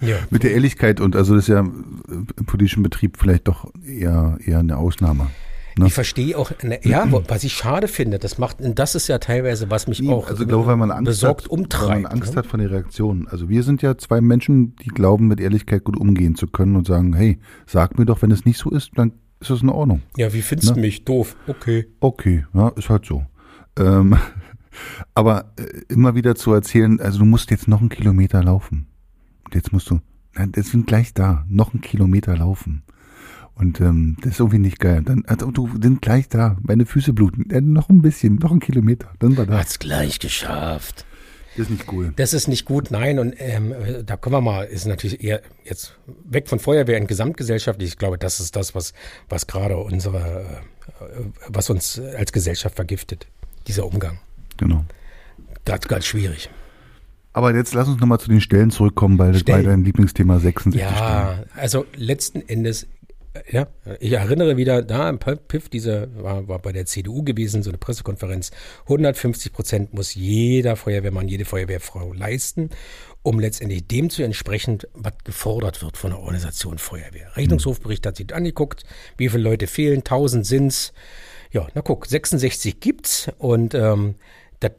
Ja. 0.06 0.16
Mit 0.30 0.42
der 0.42 0.52
Ehrlichkeit 0.52 1.00
und 1.00 1.16
also 1.16 1.34
das 1.34 1.44
ist 1.44 1.49
ja 1.49 1.61
im 1.61 2.26
politischen 2.46 2.82
Betrieb 2.82 3.16
vielleicht 3.18 3.49
doch 3.49 3.70
eher, 3.87 4.38
eher 4.44 4.58
eine 4.61 4.76
Ausnahme. 4.76 5.30
Ne? 5.76 5.88
Ich 5.88 5.92
verstehe 5.92 6.38
auch, 6.38 6.52
ne, 6.62 6.78
ja, 6.84 7.04
was 7.26 7.42
ich 7.42 7.52
schade 7.52 7.88
finde, 7.88 8.20
das 8.20 8.38
macht, 8.38 8.58
das 8.61 8.94
ist 8.94 9.08
ja 9.08 9.18
teilweise, 9.18 9.70
was 9.70 9.88
mich 9.88 10.08
auch 10.08 10.28
also 10.28 10.46
glaube, 10.46 10.66
weil 10.66 10.76
man 10.76 10.92
Angst 10.92 11.06
besorgt 11.06 11.44
hat, 11.44 11.50
umtreibt. 11.50 11.90
weil 11.90 12.00
man 12.02 12.12
Angst 12.12 12.32
ne? 12.32 12.38
hat 12.38 12.46
von 12.46 12.61
den 12.61 12.68
Reaktionen. 12.68 13.26
Also 13.26 13.49
wir 13.49 13.64
sind 13.64 13.82
ja 13.82 13.99
zwei 13.99 14.20
Menschen, 14.20 14.76
die 14.76 14.88
glauben, 14.90 15.26
mit 15.26 15.40
Ehrlichkeit 15.40 15.82
gut 15.82 15.96
umgehen 15.96 16.37
zu 16.37 16.46
können 16.46 16.76
und 16.76 16.87
sagen, 16.87 17.12
hey, 17.14 17.40
sag 17.66 17.99
mir 17.99 18.04
doch, 18.06 18.23
wenn 18.23 18.30
es 18.30 18.44
nicht 18.44 18.58
so 18.58 18.70
ist, 18.70 18.92
dann 18.94 19.12
ist 19.40 19.50
es 19.50 19.62
in 19.62 19.68
Ordnung. 19.68 20.02
Ja, 20.16 20.32
wie 20.32 20.42
findest 20.42 20.70
du 20.70 20.75
Ne? 20.76 20.82
mich? 20.82 21.04
Doof. 21.04 21.34
Okay. 21.49 21.88
Okay, 21.99 22.46
ja, 22.54 22.68
ist 22.68 22.88
halt 22.88 23.04
so. 23.04 23.25
Ähm, 23.76 24.16
aber 25.14 25.52
äh, 25.58 25.64
immer 25.92 26.14
wieder 26.14 26.37
zu 26.37 26.52
erzählen, 26.52 27.00
also 27.00 27.18
du 27.18 27.25
musst 27.25 27.50
jetzt 27.50 27.66
noch 27.66 27.80
einen 27.80 27.88
Kilometer 27.88 28.44
laufen. 28.44 28.87
Jetzt 29.54 29.73
musst 29.73 29.90
du, 29.90 30.00
nein, 30.34 30.52
das 30.52 30.70
sind 30.70 30.87
gleich 30.87 31.14
da, 31.14 31.44
noch 31.49 31.73
einen 31.73 31.80
Kilometer 31.80 32.37
laufen. 32.37 32.82
Und 33.54 33.80
ähm, 33.80 34.16
das 34.20 34.32
ist 34.32 34.40
irgendwie 34.40 34.58
nicht 34.58 34.80
geil. 34.80 35.02
Dann, 35.04 35.25
also 35.26 35.50
du 35.50 35.70
sind 35.80 36.02
gleich 36.02 36.28
da, 36.28 36.56
meine 36.62 36.87
Füße 36.87 37.12
bluten. 37.12 37.49
Äh, 37.50 37.61
noch 37.61 37.88
ein 37.88 38.02
bisschen, 38.02 38.37
noch 38.37 38.50
ein 38.50 38.58
Kilometer, 38.58 39.12
dann 39.20 39.37
war 39.37 39.46
da. 39.46 39.58
Hat's 39.58 39.78
gleich 39.78 40.18
geschafft. 40.18 41.06
Das 41.56 41.66
ist 41.66 41.70
nicht 41.70 41.92
cool. 41.92 42.12
Das 42.16 42.32
ist 42.32 42.49
nicht 42.49 42.64
gut, 42.64 42.90
nein. 42.90 43.20
Und 43.20 43.34
ähm, 43.38 43.73
da 44.04 44.16
können 44.16 44.34
wir 44.34 44.40
mal, 44.40 44.64
ist 44.64 44.87
natürlich 44.87 45.23
eher 45.23 45.40
jetzt 45.64 45.96
weg 46.25 46.49
von 46.49 46.58
Feuerwehr 46.58 46.99
in 46.99 47.06
Gesamtgesellschaft. 47.06 47.80
Ich 47.80 47.96
glaube, 47.96 48.18
das 48.18 48.40
ist 48.40 48.56
das, 48.56 48.75
was, 48.75 48.92
was 49.28 49.46
gerade 49.46 49.76
unsere, 49.76 50.64
äh, 51.00 51.04
was 51.46 51.70
uns 51.70 52.00
als 52.00 52.32
Gesellschaft 52.32 52.75
vergiftet, 52.75 53.28
dieser 53.68 53.87
Umgang. 53.87 54.18
Genau. 54.56 54.84
Ganz, 55.64 55.87
ganz 55.87 56.06
schwierig. 56.06 56.50
Aber 57.34 57.54
jetzt 57.54 57.74
lass 57.74 57.88
uns 57.88 58.00
nochmal 58.00 58.20
zu 58.20 58.28
den 58.28 58.40
Stellen 58.40 58.70
zurückkommen, 58.70 59.18
weil 59.18 59.32
das 59.32 59.42
war 59.42 59.56
Stellen. 59.56 59.64
dein 59.66 59.84
Lieblingsthema 59.84 60.38
66 60.38 60.80
Stellen. 60.80 61.04
Ja, 61.04 61.42
also 61.56 61.84
letzten 61.96 62.48
Endes, 62.48 62.86
ja, 63.50 63.66
ich 63.98 64.12
erinnere 64.12 64.56
wieder, 64.56 64.82
da 64.82 65.10
im 65.10 65.18
PIF, 65.18 65.68
diese 65.68 66.08
war, 66.16 66.46
war 66.46 66.60
bei 66.60 66.70
der 66.70 66.86
CDU 66.86 67.24
gewesen, 67.24 67.64
so 67.64 67.70
eine 67.70 67.78
Pressekonferenz. 67.78 68.52
150 68.84 69.52
Prozent 69.52 69.94
muss 69.94 70.14
jeder 70.14 70.76
Feuerwehrmann, 70.76 71.26
jede 71.26 71.44
Feuerwehrfrau 71.44 72.12
leisten, 72.12 72.70
um 73.24 73.40
letztendlich 73.40 73.88
dem 73.88 74.10
zu 74.10 74.22
entsprechen, 74.22 74.78
was 74.92 75.14
gefordert 75.24 75.82
wird 75.82 75.96
von 75.96 76.10
der 76.10 76.20
Organisation 76.20 76.78
Feuerwehr. 76.78 77.36
Rechnungshofbericht 77.36 78.06
hat 78.06 78.16
sich 78.16 78.32
angeguckt, 78.32 78.84
wie 79.16 79.28
viele 79.28 79.42
Leute 79.42 79.66
fehlen, 79.66 79.98
1000 79.98 80.46
sind's. 80.46 80.92
Ja, 81.50 81.66
na 81.74 81.82
guck, 81.82 82.06
66 82.06 82.78
gibt's 82.78 83.28
und 83.38 83.74
ähm, 83.74 84.14
das 84.60 84.72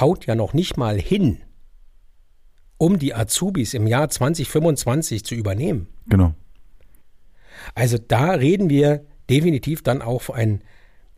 haut 0.00 0.24
ja 0.24 0.34
noch 0.34 0.54
nicht 0.54 0.78
mal 0.78 0.98
hin, 0.98 1.42
um 2.78 2.98
die 2.98 3.14
Azubis 3.14 3.74
im 3.74 3.86
Jahr 3.86 4.08
2025 4.08 5.24
zu 5.24 5.34
übernehmen. 5.34 5.88
Genau. 6.06 6.34
Also 7.74 7.98
da 7.98 8.30
reden 8.32 8.70
wir 8.70 9.04
definitiv 9.28 9.82
dann 9.82 10.00
auch 10.00 10.22
für 10.22 10.34
ein, 10.34 10.62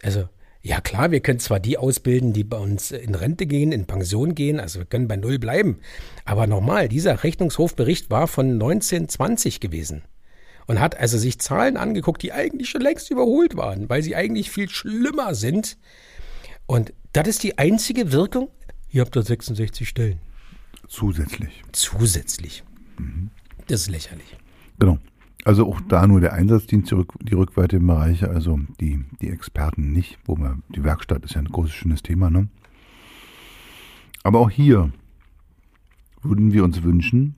also 0.03 0.29
ja 0.63 0.81
klar, 0.81 1.11
wir 1.11 1.21
können 1.21 1.39
zwar 1.39 1.61
die 1.61 1.79
ausbilden, 1.79 2.33
die 2.33 2.45
bei 2.45 2.59
uns 2.59 2.91
in 2.91 3.15
Rente 3.15 3.47
gehen, 3.47 3.73
in 3.73 3.87
Pension 3.87 4.35
gehen, 4.35 4.61
also 4.61 4.81
wir 4.81 4.87
können 4.87 5.09
bei 5.09 5.17
Null 5.17 5.39
bleiben. 5.39 5.79
Aber 6.25 6.47
nochmal, 6.47 6.89
dieser 6.89 7.23
Rechnungshofbericht 7.23 8.11
war 8.11 8.27
von 8.27 8.53
1920 8.53 9.61
gewesen 9.61 10.03
und 10.67 10.81
hat 10.81 10.99
also 10.99 11.19
sich 11.19 11.39
Zahlen 11.39 11.77
angeguckt, 11.77 12.23
die 12.23 12.33
eigentlich 12.33 12.69
schon 12.69 12.83
längst 12.83 13.11
überholt 13.11 13.57
waren, 13.57 13.89
weil 13.89 14.03
sie 14.03 14.17
eigentlich 14.17 14.51
viel 14.51 14.69
schlimmer 14.69 15.35
sind. 15.35 15.79
Und 16.67 16.93
das 17.13 17.27
ist 17.27 17.43
die 17.43 17.59
einzige 17.59 18.13
Wirkung. 18.13 18.51
Ihr 18.91 19.01
habt 19.03 19.17
da 19.17 19.23
66 19.23 19.89
Stellen. 19.89 20.21
Zusätzlich. 20.91 21.63
Zusätzlich. 21.71 22.65
Das 23.69 23.83
ist 23.83 23.91
lächerlich. 23.91 24.37
Genau. 24.81 24.99
Also 25.45 25.67
auch 25.69 25.81
da 25.81 26.07
nur 26.09 26.21
der 26.21 26.33
Einsatzdienst, 26.33 26.91
die, 26.91 26.97
Rück, 26.97 27.13
die 27.23 27.35
rückweitigen 27.35 27.87
Bereiche, 27.87 28.29
also 28.29 28.59
die, 28.81 29.05
die 29.21 29.31
Experten 29.31 29.93
nicht, 29.93 30.19
wo 30.25 30.35
man, 30.35 30.65
die 30.69 30.83
Werkstatt 30.83 31.25
ist 31.25 31.35
ja 31.35 31.41
ein 31.41 31.49
großes, 31.49 31.73
schönes 31.73 32.03
Thema, 32.03 32.29
ne? 32.29 32.49
Aber 34.25 34.41
auch 34.41 34.51
hier 34.51 34.91
würden 36.23 36.53
wir 36.53 36.65
uns 36.65 36.83
wünschen, 36.83 37.37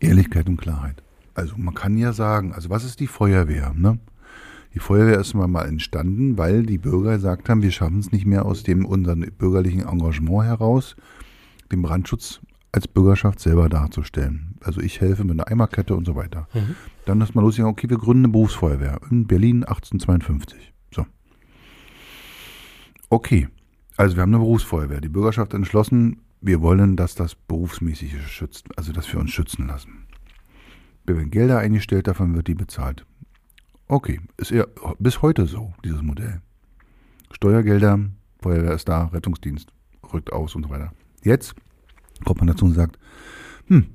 Ehrlichkeit 0.00 0.48
und 0.48 0.56
Klarheit. 0.56 1.00
Also 1.34 1.56
man 1.56 1.74
kann 1.74 1.96
ja 1.96 2.12
sagen, 2.12 2.52
also 2.52 2.70
was 2.70 2.84
ist 2.84 2.98
die 2.98 3.06
Feuerwehr, 3.06 3.72
ne? 3.72 4.00
Die 4.74 4.80
Feuerwehr 4.80 5.20
ist 5.20 5.34
mal 5.34 5.46
mal 5.46 5.68
entstanden, 5.68 6.36
weil 6.36 6.64
die 6.64 6.78
Bürger 6.78 7.14
gesagt 7.14 7.48
haben, 7.48 7.62
wir 7.62 7.70
schaffen 7.70 8.00
es 8.00 8.10
nicht 8.10 8.26
mehr 8.26 8.44
aus 8.44 8.64
dem 8.64 8.84
unseren 8.84 9.20
bürgerlichen 9.38 9.86
Engagement 9.86 10.44
heraus, 10.44 10.96
den 11.72 11.82
Brandschutz 11.82 12.40
als 12.70 12.88
Bürgerschaft 12.88 13.40
selber 13.40 13.68
darzustellen. 13.68 14.56
Also 14.62 14.80
ich 14.80 15.00
helfe 15.00 15.24
mit 15.24 15.32
einer 15.32 15.48
Eimerkette 15.48 15.94
und 15.94 16.06
so 16.06 16.16
weiter. 16.16 16.48
Dann 17.04 17.20
ist 17.20 17.34
man 17.34 17.44
losgegangen, 17.44 17.72
okay, 17.72 17.90
wir 17.90 17.98
gründen 17.98 18.24
eine 18.24 18.32
Berufsfeuerwehr 18.32 19.00
in 19.10 19.26
Berlin 19.26 19.64
1852. 19.64 20.72
So. 20.90 21.04
Okay, 23.10 23.48
also 23.96 24.16
wir 24.16 24.22
haben 24.22 24.30
eine 24.30 24.38
Berufsfeuerwehr. 24.38 25.00
Die 25.00 25.10
Bürgerschaft 25.10 25.52
hat 25.52 25.58
entschlossen, 25.58 26.22
wir 26.40 26.62
wollen, 26.62 26.96
dass 26.96 27.14
das 27.14 27.34
Berufsmäßige 27.34 28.26
schützt, 28.26 28.66
also 28.76 28.92
dass 28.92 29.12
wir 29.12 29.20
uns 29.20 29.30
schützen 29.30 29.66
lassen. 29.66 30.06
Wir 31.04 31.16
werden 31.16 31.30
Gelder 31.30 31.58
eingestellt, 31.58 32.06
davon 32.06 32.34
wird 32.34 32.48
die 32.48 32.54
bezahlt. 32.54 33.04
Okay, 33.86 34.20
ist 34.38 34.50
ja 34.50 34.64
bis 34.98 35.20
heute 35.20 35.46
so, 35.46 35.74
dieses 35.84 36.00
Modell. 36.00 36.40
Steuergelder, 37.32 37.98
Feuerwehr 38.40 38.72
ist 38.72 38.88
da, 38.88 39.06
Rettungsdienst 39.06 39.72
rückt 40.12 40.32
aus 40.32 40.54
und 40.54 40.64
so 40.64 40.70
weiter. 40.70 40.92
Jetzt 41.22 41.54
kommt 42.24 42.40
man 42.40 42.48
dazu 42.48 42.64
und 42.64 42.74
sagt, 42.74 42.98
hm, 43.66 43.86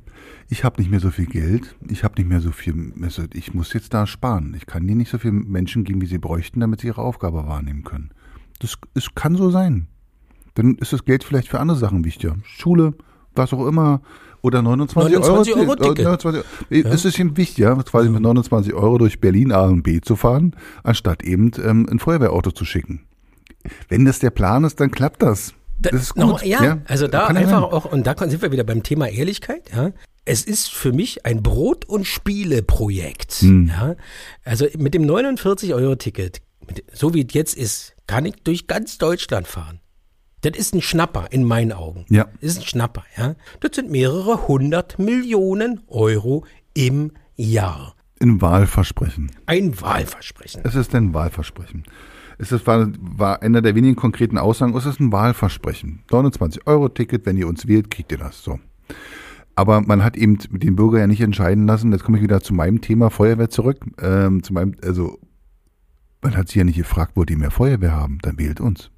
ich 0.50 0.63
habe 0.63 0.81
nicht 0.81 0.89
mehr 0.89 1.00
so 1.00 1.12
viel 1.12 1.25
Geld, 1.25 1.75
ich 1.88 2.03
habe 2.03 2.15
nicht 2.17 2.29
mehr 2.29 2.39
so 2.39 2.51
viel, 2.51 2.93
also 3.01 3.24
ich 3.34 3.53
muss 3.53 3.74
jetzt 3.74 3.93
da 3.93 4.07
sparen. 4.07 4.53
Ich 4.55 4.65
kann 4.65 4.88
dir 4.88 4.96
nicht 4.96 5.10
so 5.10 5.17
viele 5.17 5.34
Menschen 5.34 5.84
geben, 5.84 6.01
wie 6.01 6.05
sie 6.05 6.17
bräuchten, 6.17 6.60
damit 6.62 6.81
sie 6.81 6.88
ihre 6.88 7.01
Aufgabe 7.01 7.46
wahrnehmen 7.48 7.84
können. 7.84 8.12
Das, 8.60 8.77
es 8.93 9.13
kann 9.13 9.36
so 9.36 9.50
sein. 9.50 9.88
Dann 10.55 10.75
ist 10.75 10.93
das 10.93 11.05
Geld 11.05 11.24
vielleicht 11.24 11.50
für 11.50 11.60
andere 11.60 11.77
Sachen 11.77 12.03
wichtiger. 12.05 12.36
Schule, 12.43 12.93
was 13.36 13.53
auch 13.53 13.67
immer. 13.67 14.01
Oder 14.41 14.62
29, 14.62 15.13
29 15.13 15.55
Euro. 15.55 15.69
Euro 15.72 15.75
Ticket. 15.75 16.05
29, 16.05 16.86
Es 16.86 17.05
ist 17.05 17.19
ihm 17.19 17.36
wichtig, 17.36 17.57
ja, 17.57 17.75
quasi 17.75 18.10
mit 18.10 18.22
29 18.22 18.74
Euro 18.74 18.98
durch 18.98 19.19
Berlin 19.19 19.51
A 19.51 19.65
und 19.65 19.84
B 19.84 20.00
zu 20.00 20.15
fahren, 20.15 20.55
anstatt 20.84 21.24
eben 21.24 21.51
ähm, 21.63 21.88
ein 21.91 22.00
Feuerwehrauto 22.00 22.51
zu 22.51 22.63
schicken. 22.63 23.01
Wenn 23.89 24.05
das 24.05 24.19
der 24.19 24.29
Plan 24.29 24.63
ist, 24.63 24.79
dann 24.79 24.91
klappt 24.91 25.22
das. 25.22 25.53
Das 25.79 25.93
ist 25.93 26.13
gut. 26.15 26.24
Noch, 26.25 26.43
ja, 26.43 26.79
also 26.86 27.07
da 27.07 27.22
ja 27.22 27.27
einfach 27.27 27.62
auch, 27.63 27.86
und 27.86 28.05
da 28.07 28.15
sind 28.17 28.41
wir 28.41 28.51
wieder 28.51 28.63
beim 28.63 28.84
Thema 28.84 29.07
Ehrlichkeit, 29.10 29.69
ja. 29.75 29.91
Es 30.25 30.43
ist 30.43 30.69
für 30.69 30.91
mich 30.91 31.25
ein 31.25 31.41
Brot- 31.41 31.86
und 31.86 32.05
Spiele-Projekt. 32.05 33.34
Hm. 33.36 33.67
Ja? 33.69 33.96
Also 34.43 34.65
mit 34.77 34.93
dem 34.93 35.03
49-Euro-Ticket, 35.05 36.41
mit- 36.67 36.84
so 36.93 37.13
wie 37.13 37.22
es 37.25 37.34
jetzt 37.34 37.55
ist, 37.55 37.93
kann 38.07 38.25
ich 38.25 38.36
durch 38.43 38.67
ganz 38.67 38.98
Deutschland 38.98 39.48
fahren. 39.48 39.79
Das 40.41 40.57
ist 40.57 40.74
ein 40.75 40.81
Schnapper 40.81 41.27
in 41.31 41.43
meinen 41.43 41.72
Augen. 41.72 42.05
Ja. 42.10 42.25
Das 42.41 42.51
ist 42.51 42.57
ein 42.60 42.65
Schnapper, 42.65 43.03
ja. 43.17 43.36
Das 43.62 43.72
sind 43.75 43.89
mehrere 43.89 44.48
hundert 44.48 45.00
Millionen 45.00 45.81
Euro 45.88 46.46
im 46.74 47.12
Jahr. 47.36 47.96
Ein 48.22 48.41
Wahlversprechen. 48.41 49.31
Ein 49.46 49.79
Wahlversprechen. 49.79 50.62
Es 50.63 50.75
ist 50.75 50.93
ein 50.93 51.13
Wahlversprechen. 51.13 51.84
Es 52.38 52.51
ist, 52.51 52.67
war, 52.67 52.91
war 53.00 53.41
einer 53.41 53.62
der 53.62 53.75
wenigen 53.75 53.96
konkreten 53.96 54.38
Aussagen, 54.38 54.75
ist 54.75 55.00
ein 55.00 55.12
Wahlversprechen. 55.12 56.03
29 56.12 56.67
Euro 56.67 56.89
Ticket, 56.89 57.25
wenn 57.25 57.38
ihr 57.38 57.48
uns 57.48 57.67
wählt, 57.67 57.89
kriegt 57.89 58.12
ihr 58.12 58.20
das. 58.20 58.44
So. 58.44 58.60
Aber 59.56 59.82
man 59.82 60.03
hat 60.03 60.15
eben 60.17 60.38
den 60.51 60.75
Bürger 60.75 61.00
ja 61.00 61.08
nicht 61.08 61.22
entscheiden 61.22 61.65
lassen. 61.65 61.91
Jetzt 61.91 62.03
komme 62.03 62.17
ich 62.17 62.24
wieder 62.24 62.41
zu 62.41 62.53
meinem 62.53 62.79
Thema 62.82 63.10
Feuerwehr 63.10 63.50
zurück. 63.50 63.79
Ähm, 64.00 64.44
zu 64.44 64.53
meinem, 64.53 64.75
also 64.84 65.17
man 66.22 66.38
hat 66.38 66.48
sich 66.48 66.58
ja 66.58 66.63
nicht 66.63 66.77
gefragt, 66.77 67.15
wollt 67.15 67.32
ihr 67.32 67.39
mehr 67.39 67.51
Feuerwehr 67.51 67.94
haben? 67.94 68.20
Dann 68.22 68.38
wählt 68.38 68.62
uns. 68.62 68.91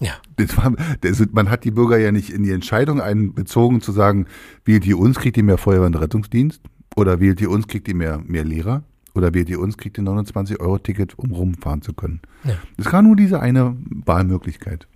Ja. 0.00 0.12
Das 0.36 0.56
war, 0.56 0.72
das, 1.00 1.20
man 1.32 1.50
hat 1.50 1.64
die 1.64 1.72
Bürger 1.72 1.98
ja 1.98 2.12
nicht 2.12 2.30
in 2.30 2.44
die 2.44 2.52
Entscheidung 2.52 3.00
einbezogen 3.00 3.80
zu 3.80 3.90
sagen, 3.90 4.26
wählt 4.64 4.86
ihr 4.86 4.96
uns, 4.96 5.18
kriegt 5.18 5.36
ihr 5.36 5.42
mehr 5.42 5.58
Feuerwehr 5.58 5.86
und 5.86 6.00
Rettungsdienst? 6.00 6.62
Oder 6.94 7.18
wählt 7.18 7.40
ihr 7.40 7.50
uns, 7.50 7.66
kriegt 7.66 7.88
ihr 7.88 7.96
mehr, 7.96 8.22
mehr 8.24 8.44
Lehrer? 8.44 8.84
Oder 9.18 9.34
wählt 9.34 9.48
ihr 9.48 9.58
uns, 9.58 9.76
kriegt 9.76 9.98
ihr 9.98 10.04
29 10.04 10.60
Euro 10.60 10.78
Ticket, 10.78 11.18
um 11.18 11.32
rumfahren 11.32 11.82
zu 11.82 11.92
können? 11.92 12.20
Ja. 12.44 12.56
Es 12.76 12.92
war 12.92 13.02
nur 13.02 13.16
diese 13.16 13.40
eine 13.40 13.76
Wahlmöglichkeit. 14.06 14.86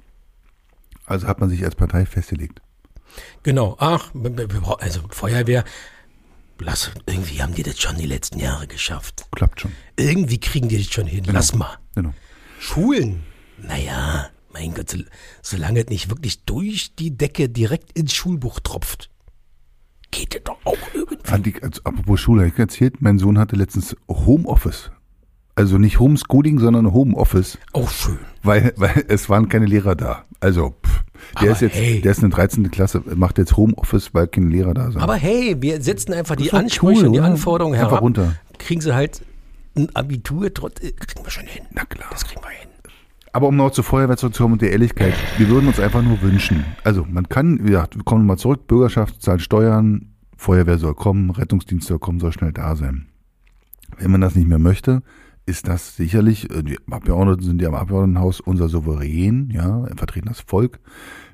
Also 1.06 1.26
hat 1.26 1.40
man 1.40 1.50
sich 1.50 1.64
als 1.64 1.74
Partei 1.74 2.06
festgelegt. 2.06 2.62
Genau. 3.42 3.76
Ach, 3.80 4.12
also 4.78 5.00
Feuerwehr. 5.10 5.64
Lass, 6.60 6.92
irgendwie 7.06 7.42
haben 7.42 7.56
die 7.56 7.64
das 7.64 7.80
schon 7.80 7.96
die 7.96 8.06
letzten 8.06 8.38
Jahre 8.38 8.68
geschafft. 8.68 9.26
Klappt 9.32 9.62
schon. 9.62 9.72
Irgendwie 9.96 10.38
kriegen 10.38 10.68
die 10.68 10.78
das 10.78 10.86
schon 10.86 11.08
hin. 11.08 11.24
Lass 11.26 11.52
mal. 11.56 11.78
Genau. 11.96 12.14
Schulen. 12.60 13.24
Naja, 13.58 14.30
mein 14.52 14.72
Gott, 14.72 14.88
so, 14.88 14.98
solange 15.42 15.80
es 15.80 15.88
nicht 15.88 16.10
wirklich 16.10 16.44
durch 16.44 16.94
die 16.94 17.16
Decke 17.16 17.48
direkt 17.48 17.98
ins 17.98 18.14
Schulbuch 18.14 18.60
tropft, 18.60 19.10
geht 20.12 20.34
das 20.34 20.42
doch 20.44 20.58
auch 20.64 20.76
irgendwie. 20.94 21.54
Also, 21.62 21.80
apropos 21.82 22.20
Schule, 22.20 22.46
ich 22.46 22.56
erzählt, 22.58 23.02
mein 23.02 23.18
Sohn 23.18 23.38
hatte 23.38 23.56
letztens 23.56 23.96
Homeoffice. 24.08 24.92
Also 25.54 25.76
nicht 25.76 25.98
Homeschooling, 25.98 26.58
sondern 26.60 26.92
Homeoffice. 26.94 27.58
Auch 27.72 27.90
schön. 27.90 28.18
Weil, 28.42 28.72
weil 28.76 29.04
es 29.08 29.28
waren 29.28 29.48
keine 29.48 29.66
Lehrer 29.66 29.94
da. 29.94 30.24
Also, 30.40 30.74
pff, 30.84 31.04
der 31.34 31.42
Aber 31.42 31.50
ist 31.50 31.60
jetzt, 31.60 31.76
hey. 31.76 32.00
der 32.00 32.12
ist 32.12 32.22
in 32.22 32.30
der 32.30 32.36
13. 32.38 32.70
Klasse, 32.70 33.02
macht 33.14 33.38
jetzt 33.38 33.56
Homeoffice, 33.56 34.14
weil 34.14 34.28
keine 34.28 34.48
Lehrer 34.48 34.72
da 34.72 34.90
sind. 34.90 35.00
Aber 35.00 35.14
hey, 35.14 35.56
wir 35.60 35.82
setzen 35.82 36.14
einfach 36.14 36.36
die 36.36 36.44
ist 36.44 36.52
doch 36.52 36.58
Ansprüche 36.58 37.00
cool, 37.02 37.06
und 37.08 37.12
die? 37.14 37.20
Anforderungen 37.20 37.74
Einfach 37.74 37.90
herab. 37.90 38.02
runter. 38.02 38.36
Kriegen 38.58 38.80
sie 38.80 38.94
halt 38.94 39.22
ein 39.76 39.94
Abitur, 39.94 40.52
trotz, 40.54 40.80
äh, 40.82 40.92
kriegen 40.92 41.24
wir 41.24 41.30
schon 41.30 41.46
hin. 41.46 41.64
Na 41.72 41.84
klar. 41.84 42.08
Das 42.10 42.24
kriegen 42.24 42.42
wir 42.42 42.50
hin. 42.50 42.68
Aber 43.32 43.48
um 43.48 43.56
noch 43.56 43.70
zur 43.70 43.84
Feuerwehr 43.84 44.16
zurückzukommen 44.16 44.54
und 44.54 44.62
der 44.62 44.72
Ehrlichkeit, 44.72 45.14
wir 45.38 45.48
würden 45.48 45.68
uns 45.68 45.80
einfach 45.80 46.02
nur 46.02 46.20
wünschen. 46.20 46.64
Also 46.84 47.06
man 47.08 47.28
kann, 47.28 47.60
wie 47.60 47.70
gesagt, 47.70 47.96
wir 47.96 48.04
kommen 48.04 48.26
mal 48.26 48.36
zurück, 48.36 48.66
Bürgerschaft 48.66 49.22
zahlt 49.22 49.40
Steuern, 49.40 50.12
Feuerwehr 50.36 50.78
soll 50.78 50.94
kommen, 50.94 51.30
Rettungsdienst 51.30 51.86
soll 51.86 51.98
kommen, 51.98 52.20
soll 52.20 52.32
schnell 52.32 52.52
da 52.52 52.76
sein. 52.76 53.06
Wenn 53.98 54.10
man 54.10 54.20
das 54.20 54.34
nicht 54.34 54.48
mehr 54.48 54.58
möchte, 54.58 55.02
ist 55.46 55.66
das 55.66 55.96
sicherlich, 55.96 56.50
äh, 56.50 56.62
die 56.62 56.78
Abgeordneten 56.90 57.42
sind 57.42 57.62
ja 57.62 57.68
im 57.68 57.74
Abgeordnetenhaus 57.74 58.40
unser 58.40 58.68
Souverän, 58.68 59.50
ja, 59.50 59.86
vertreten 59.96 60.28
das 60.28 60.40
Volk. 60.40 60.80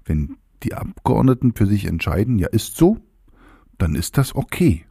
Wenn 0.05 0.37
die 0.63 0.75
Abgeordneten 0.75 1.53
für 1.55 1.67
sich 1.67 1.87
entscheiden, 1.87 2.39
ja, 2.39 2.49
ist 2.49 2.77
so, 2.77 2.99
dann 3.77 3.95
ist 3.95 4.19
das 4.19 4.35
okay. 4.35 4.85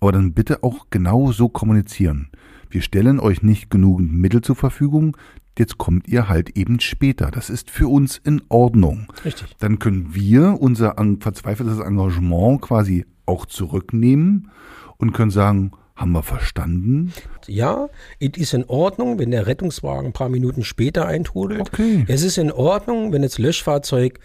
Aber 0.00 0.12
dann 0.12 0.32
bitte 0.32 0.62
auch 0.62 0.86
genau 0.90 1.32
so 1.32 1.48
kommunizieren. 1.48 2.30
Wir 2.70 2.82
stellen 2.82 3.20
euch 3.20 3.42
nicht 3.42 3.70
genügend 3.70 4.12
Mittel 4.12 4.40
zur 4.40 4.56
Verfügung, 4.56 5.16
jetzt 5.58 5.78
kommt 5.78 6.08
ihr 6.08 6.28
halt 6.28 6.56
eben 6.56 6.80
später. 6.80 7.30
Das 7.30 7.50
ist 7.50 7.70
für 7.70 7.88
uns 7.88 8.18
in 8.18 8.42
Ordnung. 8.48 9.12
Richtig. 9.24 9.54
Dann 9.58 9.78
können 9.78 10.14
wir 10.14 10.60
unser 10.60 10.94
verzweifeltes 11.20 11.78
Engagement 11.78 12.62
quasi 12.62 13.06
auch 13.26 13.46
zurücknehmen 13.46 14.50
und 14.96 15.12
können 15.12 15.30
sagen, 15.30 15.72
haben 15.94 16.12
wir 16.12 16.22
verstanden? 16.22 17.12
Ja, 17.46 17.88
es 18.18 18.30
ist 18.36 18.54
in 18.54 18.64
Ordnung, 18.64 19.18
wenn 19.18 19.30
der 19.30 19.46
Rettungswagen 19.46 20.06
ein 20.06 20.12
paar 20.12 20.30
Minuten 20.30 20.64
später 20.64 21.06
eintrudelt. 21.06 21.68
Okay. 21.72 22.04
Es 22.08 22.22
ist 22.22 22.38
in 22.38 22.50
Ordnung, 22.50 23.12
wenn 23.12 23.22
das 23.22 23.38
Löschfahrzeug 23.38 24.18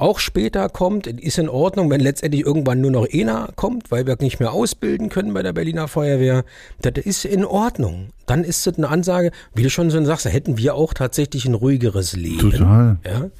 auch 0.00 0.18
später 0.18 0.68
kommt. 0.68 1.06
Ist 1.06 1.38
in 1.38 1.48
Ordnung, 1.48 1.90
wenn 1.90 2.00
letztendlich 2.00 2.44
irgendwann 2.44 2.80
nur 2.80 2.90
noch 2.90 3.06
einer 3.12 3.50
kommt, 3.56 3.90
weil 3.90 4.06
wir 4.06 4.16
nicht 4.20 4.40
mehr 4.40 4.52
ausbilden 4.52 5.08
können 5.08 5.34
bei 5.34 5.42
der 5.42 5.52
Berliner 5.52 5.88
Feuerwehr. 5.88 6.44
Das 6.80 7.04
ist 7.04 7.24
in 7.24 7.44
Ordnung. 7.44 8.08
Dann 8.26 8.44
ist 8.44 8.66
das 8.66 8.76
eine 8.76 8.88
Ansage, 8.88 9.32
wie 9.54 9.62
du 9.62 9.70
schon 9.70 9.90
so 9.90 10.04
sagst, 10.04 10.26
da 10.26 10.30
hätten 10.30 10.58
wir 10.58 10.74
auch 10.74 10.94
tatsächlich 10.94 11.46
ein 11.46 11.54
ruhigeres 11.54 12.14
Leben. 12.14 12.52
Total. 12.52 12.98
Ja? 13.04 13.30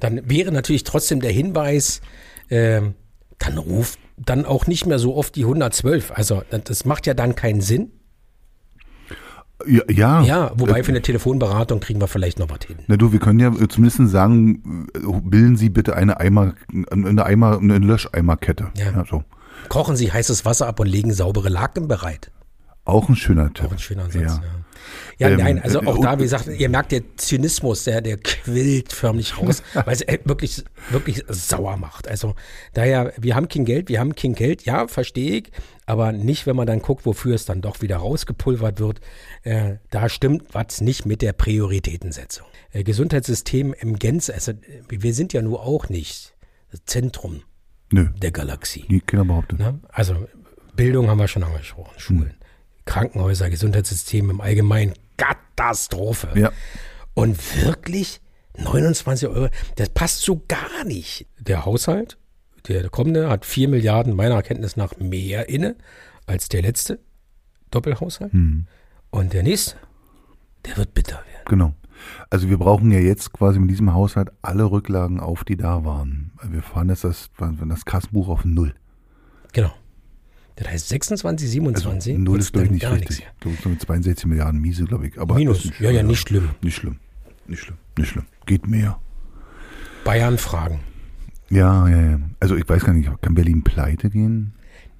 Dann 0.00 0.28
wäre 0.28 0.52
natürlich 0.52 0.84
trotzdem 0.84 1.20
der 1.20 1.32
Hinweis, 1.32 2.00
ähm, 2.50 2.94
dann 3.38 3.58
ruft 3.58 3.98
dann 4.16 4.44
auch 4.44 4.66
nicht 4.66 4.86
mehr 4.86 4.98
so 4.98 5.16
oft 5.16 5.34
die 5.36 5.42
112. 5.42 6.12
Also 6.12 6.42
das 6.50 6.84
macht 6.84 7.06
ja 7.06 7.14
dann 7.14 7.34
keinen 7.34 7.60
Sinn. 7.60 7.90
Ja, 9.66 9.82
ja. 9.88 10.22
Ja, 10.22 10.52
wobei 10.56 10.80
Äh, 10.80 10.82
für 10.82 10.90
eine 10.90 11.02
Telefonberatung 11.02 11.80
kriegen 11.80 12.00
wir 12.00 12.08
vielleicht 12.08 12.38
noch 12.38 12.50
was 12.50 12.66
hin. 12.66 12.76
Na 12.88 12.96
du, 12.96 13.12
wir 13.12 13.20
können 13.20 13.38
ja 13.38 13.52
zumindest 13.68 14.10
sagen, 14.10 14.88
äh, 14.94 14.98
bilden 15.22 15.56
Sie 15.56 15.68
bitte 15.68 15.94
eine 15.96 16.18
Eimer, 16.18 16.54
eine 16.90 17.24
Eimer, 17.24 17.58
eine 17.58 17.78
Löscheimerkette. 17.78 18.68
Ja. 18.76 19.04
so. 19.08 19.24
Kochen 19.68 19.96
Sie 19.96 20.12
heißes 20.12 20.44
Wasser 20.44 20.66
ab 20.66 20.80
und 20.80 20.88
legen 20.88 21.12
saubere 21.12 21.48
Laken 21.48 21.86
bereit. 21.88 22.30
Auch 22.84 23.08
ein 23.08 23.14
schöner 23.16 23.52
Tipp. 23.52 23.66
Auch 23.66 23.72
ein 23.72 23.78
schöner 23.78 24.04
Ansatz. 24.04 24.22
Ja. 24.22 24.42
Ja, 25.18 25.28
ja 25.28 25.34
Ähm, 25.38 25.44
nein, 25.44 25.62
also 25.62 25.80
äh, 25.80 25.86
auch 25.86 25.96
und- 25.96 26.04
da, 26.04 26.18
wie 26.18 26.24
gesagt, 26.24 26.48
ihr 26.48 26.68
merkt, 26.68 26.90
der 26.90 27.02
Zynismus, 27.16 27.84
der, 27.84 28.00
der 28.00 28.16
quillt 28.16 28.92
förmlich 28.92 29.38
raus, 29.38 29.62
weil 29.74 29.92
es 29.94 30.02
äh, 30.02 30.18
wirklich, 30.24 30.64
wirklich 30.90 31.24
sauer 31.28 31.76
macht. 31.76 32.08
Also 32.08 32.34
daher, 32.74 33.12
wir 33.18 33.36
haben 33.36 33.48
kein 33.48 33.64
Geld, 33.64 33.88
wir 33.88 34.00
haben 34.00 34.16
kein 34.16 34.34
Geld, 34.34 34.64
ja, 34.64 34.88
verstehe 34.88 35.38
ich, 35.38 35.52
aber 35.92 36.12
nicht, 36.12 36.46
wenn 36.46 36.56
man 36.56 36.66
dann 36.66 36.80
guckt, 36.80 37.04
wofür 37.04 37.34
es 37.34 37.44
dann 37.44 37.60
doch 37.60 37.82
wieder 37.82 37.98
rausgepulvert 37.98 38.80
wird. 38.80 39.02
Äh, 39.42 39.74
da 39.90 40.08
stimmt 40.08 40.54
was 40.54 40.80
nicht 40.80 41.04
mit 41.04 41.20
der 41.20 41.34
Prioritätensetzung. 41.34 42.46
Äh, 42.72 42.82
Gesundheitssystem 42.82 43.74
im 43.78 43.98
Gänze, 43.98 44.32
also 44.32 44.52
äh, 44.52 44.56
wir 44.88 45.12
sind 45.12 45.34
ja 45.34 45.42
nur 45.42 45.60
auch 45.60 45.90
nicht 45.90 46.34
das 46.70 46.80
Zentrum 46.86 47.42
Nö, 47.90 48.08
der 48.22 48.30
Galaxie. 48.30 48.86
die 48.88 49.00
Kinder 49.00 49.26
behauptet. 49.26 49.58
Ne? 49.58 49.80
Also 49.90 50.26
Bildung 50.74 51.10
haben 51.10 51.18
wir 51.18 51.28
schon 51.28 51.44
angesprochen, 51.44 51.92
Schulen, 51.98 52.34
Krankenhäuser, 52.86 53.50
Gesundheitssystem 53.50 54.30
im 54.30 54.40
Allgemeinen, 54.40 54.94
Katastrophe. 55.18 56.30
Ja. 56.34 56.52
Und 57.12 57.38
wirklich 57.62 58.22
29 58.56 59.28
Euro, 59.28 59.48
das 59.76 59.90
passt 59.90 60.20
so 60.20 60.42
gar 60.48 60.84
nicht. 60.86 61.26
Der 61.38 61.66
Haushalt, 61.66 62.16
der 62.68 62.88
kommende, 62.88 63.28
hat 63.28 63.44
4 63.44 63.68
Milliarden 63.68 64.14
meiner 64.14 64.36
Erkenntnis 64.36 64.76
nach 64.76 64.96
mehr 64.98 65.48
inne 65.48 65.76
als 66.26 66.48
der 66.48 66.62
letzte 66.62 66.98
Doppelhaushalt. 67.70 68.32
Und 69.10 69.32
der 69.32 69.42
nächste, 69.42 69.76
der 70.66 70.76
wird 70.76 70.94
bitter 70.94 71.16
werden. 71.16 71.44
Genau. 71.46 71.74
Also 72.30 72.48
wir 72.48 72.58
brauchen 72.58 72.90
ja 72.90 72.98
jetzt 72.98 73.32
quasi 73.32 73.58
mit 73.58 73.70
diesem 73.70 73.92
Haushalt 73.92 74.30
alle 74.42 74.64
Rücklagen 74.64 75.20
auf, 75.20 75.44
die 75.44 75.56
da 75.56 75.84
waren. 75.84 76.32
Wir 76.42 76.62
fahren 76.62 76.88
jetzt 76.88 77.04
das, 77.04 77.30
das 77.38 77.84
Kassenbuch 77.84 78.28
auf 78.28 78.44
Null. 78.44 78.74
Genau. 79.52 79.72
Das 80.56 80.68
heißt 80.68 80.88
26, 80.88 81.50
27. 81.50 82.12
Also 82.12 82.22
Null 82.22 82.38
ist, 82.38 82.52
glaube 82.52 82.66
ich, 82.66 82.72
nicht 82.72 82.90
richtig. 82.90 83.20
Ich 83.20 83.40
glaube, 83.40 83.56
sind 83.62 83.80
62 83.80 84.26
Milliarden 84.26 84.60
Miese, 84.60 84.84
glaube 84.84 85.06
ich. 85.06 85.18
Aber 85.18 85.34
Minus. 85.34 85.70
Ja, 85.78 85.90
ja, 85.90 86.02
nicht 86.02 86.20
schlimm. 86.20 86.50
Nicht 86.62 86.76
schlimm. 86.76 86.98
Nicht 87.46 87.60
schlimm. 87.60 87.78
Nicht 87.96 88.08
schlimm. 88.08 88.26
Geht 88.46 88.66
mehr. 88.66 88.98
Bayern 90.04 90.38
fragen. 90.38 90.80
Ja, 91.52 91.86
ja, 91.88 92.00
ja. 92.00 92.20
Also 92.40 92.56
ich 92.56 92.66
weiß 92.68 92.84
gar 92.84 92.94
nicht, 92.94 93.10
kann 93.20 93.34
Berlin 93.34 93.62
pleite 93.62 94.08
gehen? 94.10 94.54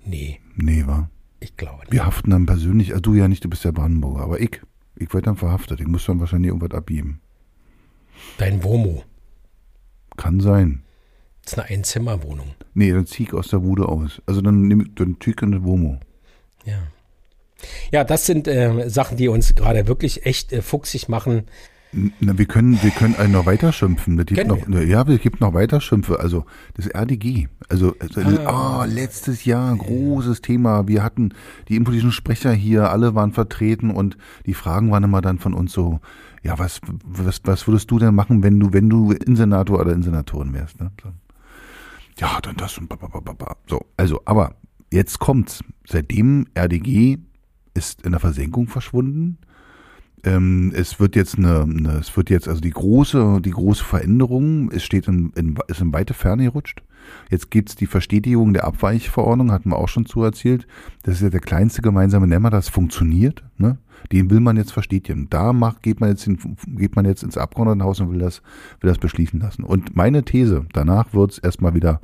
Nee, 0.04 0.38
Nee, 0.54 0.86
war. 0.86 1.08
ich 1.40 1.56
glaube 1.56 1.80
nicht. 1.80 1.92
Wir 1.92 2.04
haften 2.04 2.30
dann 2.30 2.44
persönlich, 2.46 2.90
also 2.90 3.00
du 3.00 3.14
ja 3.14 3.26
nicht, 3.26 3.42
du 3.44 3.48
bist 3.48 3.64
ja 3.64 3.70
Brandenburger, 3.70 4.22
aber 4.22 4.40
ich. 4.40 4.60
Ich 4.96 5.12
werde 5.14 5.24
dann 5.24 5.36
verhaftet. 5.36 5.80
Ich 5.80 5.86
muss 5.86 6.04
dann 6.04 6.20
wahrscheinlich 6.20 6.48
irgendwas 6.48 6.76
abgeben. 6.76 7.20
Dein 8.36 8.62
Womo. 8.62 9.02
Kann 10.16 10.40
sein. 10.40 10.82
Das 11.42 11.54
ist 11.54 11.58
eine 11.58 11.68
Einzimmerwohnung. 11.70 12.48
Nee, 12.74 12.92
dann 12.92 13.06
zieh 13.06 13.22
ich 13.24 13.32
aus 13.32 13.48
der 13.48 13.58
Bude 13.58 13.88
aus. 13.88 14.20
Also 14.26 14.42
dann 14.42 14.68
nehme 14.68 14.84
ich 14.84 14.94
dann 14.94 15.16
zieh 15.20 15.30
ich 15.30 15.42
in 15.42 15.52
das 15.52 15.62
Womo. 15.62 15.98
Ja. 16.64 16.78
Ja, 17.90 18.04
das 18.04 18.26
sind 18.26 18.46
äh, 18.46 18.90
Sachen, 18.90 19.16
die 19.16 19.28
uns 19.28 19.54
gerade 19.54 19.86
wirklich 19.88 20.26
echt 20.26 20.52
äh, 20.52 20.60
fuchsig 20.62 21.08
machen. 21.08 21.44
Na, 21.92 22.38
wir 22.38 22.46
können, 22.46 22.82
wir 22.82 22.90
können 22.90 23.16
einen 23.16 23.34
noch 23.34 23.44
weiter 23.44 23.70
schimpfen. 23.70 24.16
Das 24.16 24.24
gibt 24.24 24.46
noch, 24.46 24.66
ja, 24.66 25.06
es 25.06 25.20
gibt 25.20 25.42
noch 25.42 25.52
weiter 25.52 25.78
Schimpfe. 25.80 26.20
Also 26.20 26.46
das 26.72 26.86
RDG. 26.86 27.48
Also, 27.68 27.94
also 28.00 28.20
ah, 28.46 28.86
letztes 28.86 29.44
Jahr 29.44 29.76
großes 29.76 30.40
Thema. 30.40 30.88
Wir 30.88 31.02
hatten 31.02 31.34
die 31.68 31.78
politischen 31.80 32.12
Sprecher 32.12 32.52
hier, 32.52 32.90
alle 32.90 33.14
waren 33.14 33.32
vertreten 33.32 33.90
und 33.90 34.16
die 34.46 34.54
Fragen 34.54 34.90
waren 34.90 35.04
immer 35.04 35.20
dann 35.20 35.38
von 35.38 35.52
uns 35.52 35.72
so, 35.72 36.00
ja, 36.42 36.58
was, 36.58 36.80
was, 37.04 37.42
was 37.44 37.68
würdest 37.68 37.90
du 37.90 37.98
denn 37.98 38.14
machen, 38.14 38.42
wenn 38.42 38.58
du, 38.58 38.72
wenn 38.72 38.88
du 38.88 39.12
Insenator 39.12 39.78
oder 39.78 39.92
Insenatorin 39.92 40.54
wärst? 40.54 40.80
Ne? 40.80 40.90
So. 41.02 41.10
Ja, 42.18 42.40
dann 42.40 42.56
das 42.56 42.78
und 42.78 42.88
ba, 42.88 42.96
ba, 42.96 43.08
ba, 43.08 43.20
ba, 43.20 43.34
ba. 43.34 43.56
so. 43.66 43.84
Also, 43.98 44.22
aber 44.24 44.54
jetzt 44.90 45.18
kommt's. 45.18 45.62
Seitdem 45.86 46.46
RDG 46.54 47.18
ist 47.74 48.02
in 48.02 48.12
der 48.12 48.20
Versenkung 48.20 48.68
verschwunden. 48.68 49.36
Ähm, 50.24 50.72
es 50.74 51.00
wird 51.00 51.16
jetzt 51.16 51.36
eine, 51.36 51.62
eine, 51.62 51.98
es 51.98 52.16
wird 52.16 52.30
jetzt 52.30 52.48
also 52.48 52.60
die 52.60 52.70
große, 52.70 53.40
die 53.40 53.50
große 53.50 53.82
Veränderung, 53.82 54.70
es 54.70 54.84
steht 54.84 55.08
in, 55.08 55.32
in, 55.34 55.58
ist 55.66 55.80
in 55.80 55.92
weite 55.92 56.14
Ferne 56.14 56.44
gerutscht. 56.44 56.82
Jetzt 57.30 57.50
gibt's 57.50 57.74
die 57.74 57.86
Verstetigung 57.86 58.52
der 58.52 58.64
Abweichverordnung, 58.64 59.50
hatten 59.50 59.70
wir 59.70 59.78
auch 59.78 59.88
schon 59.88 60.06
zu 60.06 60.22
erzählt. 60.22 60.66
Das 61.02 61.16
ist 61.16 61.22
ja 61.22 61.30
der 61.30 61.40
kleinste 61.40 61.82
gemeinsame 61.82 62.28
Nenner, 62.28 62.50
das 62.50 62.68
funktioniert. 62.68 63.42
Ne? 63.58 63.78
Den 64.12 64.30
will 64.30 64.38
man 64.38 64.56
jetzt 64.56 64.72
verstetigen. 64.72 65.28
Da 65.28 65.52
macht, 65.52 65.82
geht 65.82 66.00
man 66.00 66.10
jetzt, 66.10 66.26
in, 66.26 66.38
geht 66.76 66.94
man 66.94 67.04
jetzt 67.04 67.24
ins 67.24 67.36
Abgeordnetenhaus 67.36 68.00
und 68.00 68.12
will 68.12 68.18
das, 68.18 68.42
will 68.80 68.88
das 68.88 68.98
beschließen 68.98 69.40
lassen. 69.40 69.64
Und 69.64 69.96
meine 69.96 70.24
These, 70.24 70.66
danach 70.72 71.12
wird's 71.12 71.38
erstmal 71.38 71.74
wieder 71.74 72.00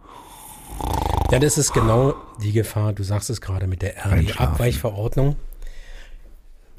Ja, 1.30 1.38
das 1.38 1.58
ist 1.58 1.72
genau 1.72 2.14
die 2.42 2.52
Gefahr. 2.52 2.92
Du 2.92 3.04
sagst 3.04 3.30
es 3.30 3.40
gerade 3.40 3.66
mit 3.66 3.82
der. 3.82 3.94
RD-Abweichverordnung. 4.04 5.36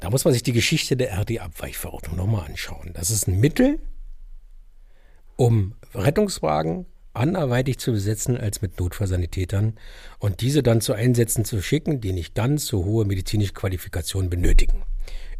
Da 0.00 0.10
muss 0.10 0.24
man 0.24 0.32
sich 0.32 0.42
die 0.42 0.52
Geschichte 0.52 0.96
der 0.96 1.12
RD-Abweichverordnung 1.20 2.16
nochmal 2.16 2.46
anschauen. 2.46 2.92
Das 2.94 3.10
ist 3.10 3.28
ein 3.28 3.38
Mittel, 3.38 3.78
um 5.36 5.74
Rettungswagen 5.94 6.86
anderweitig 7.12 7.78
zu 7.78 7.92
besetzen 7.92 8.36
als 8.36 8.62
mit 8.62 8.78
Notfallsanitätern 8.78 9.74
und 10.18 10.40
diese 10.40 10.62
dann 10.62 10.80
zu 10.80 10.94
Einsätzen 10.94 11.44
zu 11.44 11.60
schicken, 11.60 12.00
die 12.00 12.12
nicht 12.12 12.34
ganz 12.34 12.66
so 12.66 12.84
hohe 12.84 13.04
medizinische 13.04 13.52
Qualifikationen 13.52 14.30
benötigen. 14.30 14.82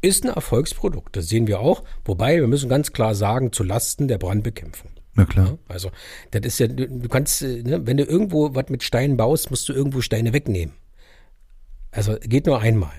Ist 0.03 0.25
ein 0.25 0.31
Erfolgsprodukt, 0.31 1.16
das 1.16 1.29
sehen 1.29 1.46
wir 1.46 1.61
auch, 1.61 1.85
wobei 2.05 2.37
wir 2.37 2.46
müssen 2.49 2.68
ganz 2.68 2.92
klar 2.92 3.14
sagen, 3.14 3.53
zu 3.53 3.62
Lasten 3.62 4.09
der 4.09 4.18
Brandbekämpfung. 4.18 4.90
Na 5.14 5.25
klar. 5.25 5.59
Also, 5.68 5.90
das 6.31 6.42
ist 6.44 6.61
ja, 6.61 6.68
du 6.68 7.09
kannst, 7.09 7.42
äh, 7.42 7.62
ne, 7.62 7.87
wenn 7.87 7.96
du 7.96 8.05
irgendwo 8.05 8.55
was 8.55 8.68
mit 8.68 8.83
Steinen 8.83 9.16
baust, 9.16 9.51
musst 9.51 9.68
du 9.68 9.73
irgendwo 9.73 10.01
Steine 10.01 10.33
wegnehmen. 10.33 10.75
Also, 11.90 12.16
geht 12.20 12.46
nur 12.46 12.61
einmal. 12.61 12.92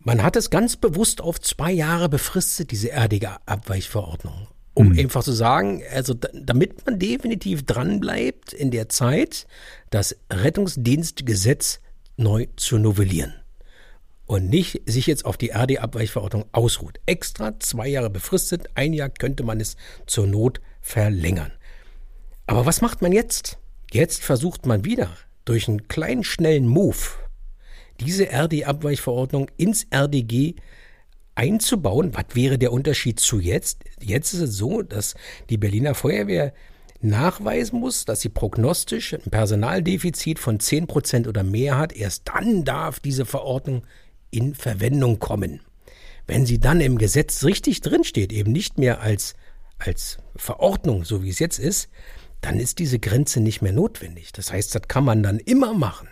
Man 0.00 0.22
hat 0.22 0.36
es 0.36 0.50
ganz 0.50 0.76
bewusst 0.76 1.20
auf 1.20 1.40
zwei 1.40 1.72
Jahre 1.72 2.08
befristet, 2.08 2.70
diese 2.70 2.90
erdige 2.90 3.36
Abweichverordnung. 3.46 4.48
Um 4.74 4.96
einfach 4.96 5.24
zu 5.24 5.32
sagen, 5.32 5.82
also 5.92 6.14
da, 6.14 6.28
damit 6.32 6.86
man 6.86 7.00
definitiv 7.00 7.64
dranbleibt 7.66 8.52
in 8.52 8.70
der 8.70 8.88
Zeit, 8.88 9.48
das 9.90 10.16
Rettungsdienstgesetz 10.30 11.80
neu 12.16 12.46
zu 12.54 12.78
novellieren. 12.78 13.34
Und 14.26 14.48
nicht 14.48 14.82
sich 14.86 15.06
jetzt 15.08 15.24
auf 15.24 15.36
die 15.36 15.50
RD-Abweichverordnung 15.50 16.44
ausruht. 16.52 17.00
Extra 17.06 17.58
zwei 17.58 17.88
Jahre 17.88 18.10
befristet, 18.10 18.68
ein 18.74 18.92
Jahr 18.92 19.08
könnte 19.08 19.42
man 19.42 19.58
es 19.58 19.76
zur 20.06 20.26
Not 20.26 20.60
verlängern. 20.80 21.50
Aber 22.46 22.64
was 22.64 22.80
macht 22.80 23.02
man 23.02 23.12
jetzt? 23.12 23.58
Jetzt 23.90 24.22
versucht 24.22 24.64
man 24.64 24.84
wieder 24.84 25.10
durch 25.44 25.66
einen 25.66 25.88
kleinen, 25.88 26.22
schnellen 26.22 26.68
Move 26.68 26.98
diese 28.00 28.28
RD-Abweichverordnung 28.32 29.50
ins 29.56 29.86
RDG 29.90 30.54
einzubauen. 31.34 32.14
Was 32.14 32.34
wäre 32.34 32.58
der 32.58 32.72
Unterschied 32.72 33.20
zu 33.20 33.40
jetzt? 33.40 33.84
Jetzt 34.00 34.34
ist 34.34 34.40
es 34.40 34.56
so, 34.56 34.82
dass 34.82 35.14
die 35.50 35.58
Berliner 35.58 35.94
Feuerwehr 35.94 36.52
nachweisen 37.00 37.78
muss, 37.78 38.04
dass 38.04 38.20
sie 38.20 38.28
prognostisch 38.28 39.14
ein 39.14 39.30
Personaldefizit 39.30 40.38
von 40.38 40.58
10% 40.58 41.28
oder 41.28 41.44
mehr 41.44 41.78
hat. 41.78 41.92
Erst 41.92 42.28
dann 42.28 42.64
darf 42.64 42.98
diese 43.00 43.24
Verordnung 43.24 43.82
in 44.30 44.54
Verwendung 44.54 45.18
kommen. 45.20 45.60
Wenn 46.26 46.44
sie 46.44 46.58
dann 46.58 46.80
im 46.80 46.98
Gesetz 46.98 47.44
richtig 47.44 47.80
drinsteht, 47.80 48.32
eben 48.32 48.52
nicht 48.52 48.78
mehr 48.78 49.00
als, 49.00 49.34
als 49.78 50.18
Verordnung, 50.36 51.04
so 51.04 51.22
wie 51.22 51.30
es 51.30 51.38
jetzt 51.38 51.58
ist, 51.58 51.88
dann 52.40 52.60
ist 52.60 52.78
diese 52.78 52.98
Grenze 52.98 53.40
nicht 53.40 53.62
mehr 53.62 53.72
notwendig. 53.72 54.32
Das 54.32 54.52
heißt, 54.52 54.74
das 54.74 54.82
kann 54.88 55.04
man 55.04 55.22
dann 55.22 55.38
immer 55.38 55.72
machen. 55.72 56.08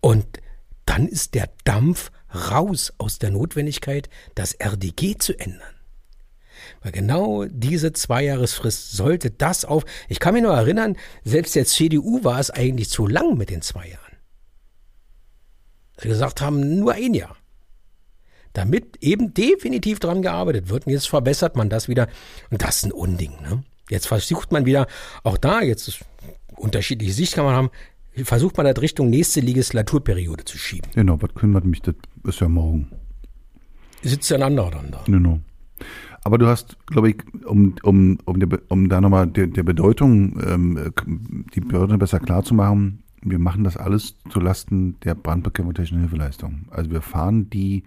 Und 0.00 0.26
dann 0.86 1.06
ist 1.08 1.34
der 1.34 1.50
Dampf 1.64 2.10
raus 2.34 2.92
aus 2.98 3.18
der 3.18 3.30
Notwendigkeit, 3.30 4.08
das 4.34 4.54
RDG 4.54 5.16
zu 5.18 5.38
ändern. 5.38 5.74
Weil 6.82 6.92
genau 6.92 7.44
diese 7.44 7.92
Zweijahresfrist 7.92 8.92
sollte 8.92 9.30
das 9.30 9.64
auf. 9.64 9.84
Ich 10.08 10.20
kann 10.20 10.34
mich 10.34 10.42
nur 10.42 10.54
erinnern, 10.54 10.96
selbst 11.24 11.54
der 11.54 11.66
CDU 11.66 12.24
war 12.24 12.40
es 12.40 12.50
eigentlich 12.50 12.90
zu 12.90 13.06
lang 13.06 13.36
mit 13.36 13.50
den 13.50 13.62
zwei 13.62 13.88
Jahren. 13.88 14.16
Sie 16.00 16.08
gesagt 16.08 16.40
haben, 16.40 16.78
nur 16.78 16.92
ein 16.92 17.14
Jahr. 17.14 17.36
Damit 18.52 18.96
eben 19.00 19.34
definitiv 19.34 19.98
dran 19.98 20.22
gearbeitet 20.22 20.68
wird. 20.68 20.86
Und 20.86 20.92
jetzt 20.92 21.08
verbessert 21.08 21.56
man 21.56 21.68
das 21.68 21.88
wieder. 21.88 22.08
Und 22.50 22.62
das 22.62 22.76
ist 22.76 22.84
ein 22.84 22.92
Unding. 22.92 23.32
Ne? 23.42 23.64
Jetzt 23.90 24.06
versucht 24.06 24.52
man 24.52 24.64
wieder, 24.66 24.86
auch 25.22 25.38
da, 25.38 25.60
jetzt 25.60 26.00
unterschiedliche 26.56 27.12
Sicht 27.12 27.34
kann 27.34 27.44
man 27.44 27.54
haben, 27.54 27.70
versucht 28.24 28.56
man 28.56 28.66
das 28.66 28.80
Richtung 28.82 29.10
nächste 29.10 29.40
Legislaturperiode 29.40 30.44
zu 30.44 30.58
schieben. 30.58 30.90
Genau, 30.94 31.20
was 31.20 31.34
kümmert 31.34 31.64
mich, 31.64 31.82
das 31.82 31.94
ist 32.24 32.40
ja 32.40 32.48
morgen. 32.48 32.88
Sitzt 34.02 34.30
ja 34.30 34.36
ein 34.36 34.42
anderer 34.42 34.70
dann 34.70 34.90
da. 34.90 35.02
Genau. 35.06 35.40
Aber 36.24 36.38
du 36.38 36.46
hast, 36.46 36.76
glaube 36.86 37.10
ich, 37.10 37.16
um, 37.46 37.74
um, 37.82 38.18
um, 38.24 38.40
der, 38.40 38.60
um 38.68 38.88
da 38.88 39.00
nochmal 39.00 39.26
der, 39.26 39.46
der 39.46 39.62
Bedeutung, 39.62 40.38
ähm, 40.44 40.92
die 41.54 41.60
Bedeutung 41.60 41.98
besser 41.98 42.20
klar 42.20 42.42
zu 42.42 42.54
machen, 42.54 43.02
wir 43.22 43.38
machen 43.38 43.64
das 43.64 43.76
alles 43.76 44.16
zulasten 44.30 44.98
der 45.00 45.14
Brandbekämpfung 45.14 45.74
technischen 45.74 46.00
Hilfeleistung. 46.00 46.66
Also 46.70 46.90
wir 46.90 47.02
fahren 47.02 47.50
die 47.50 47.84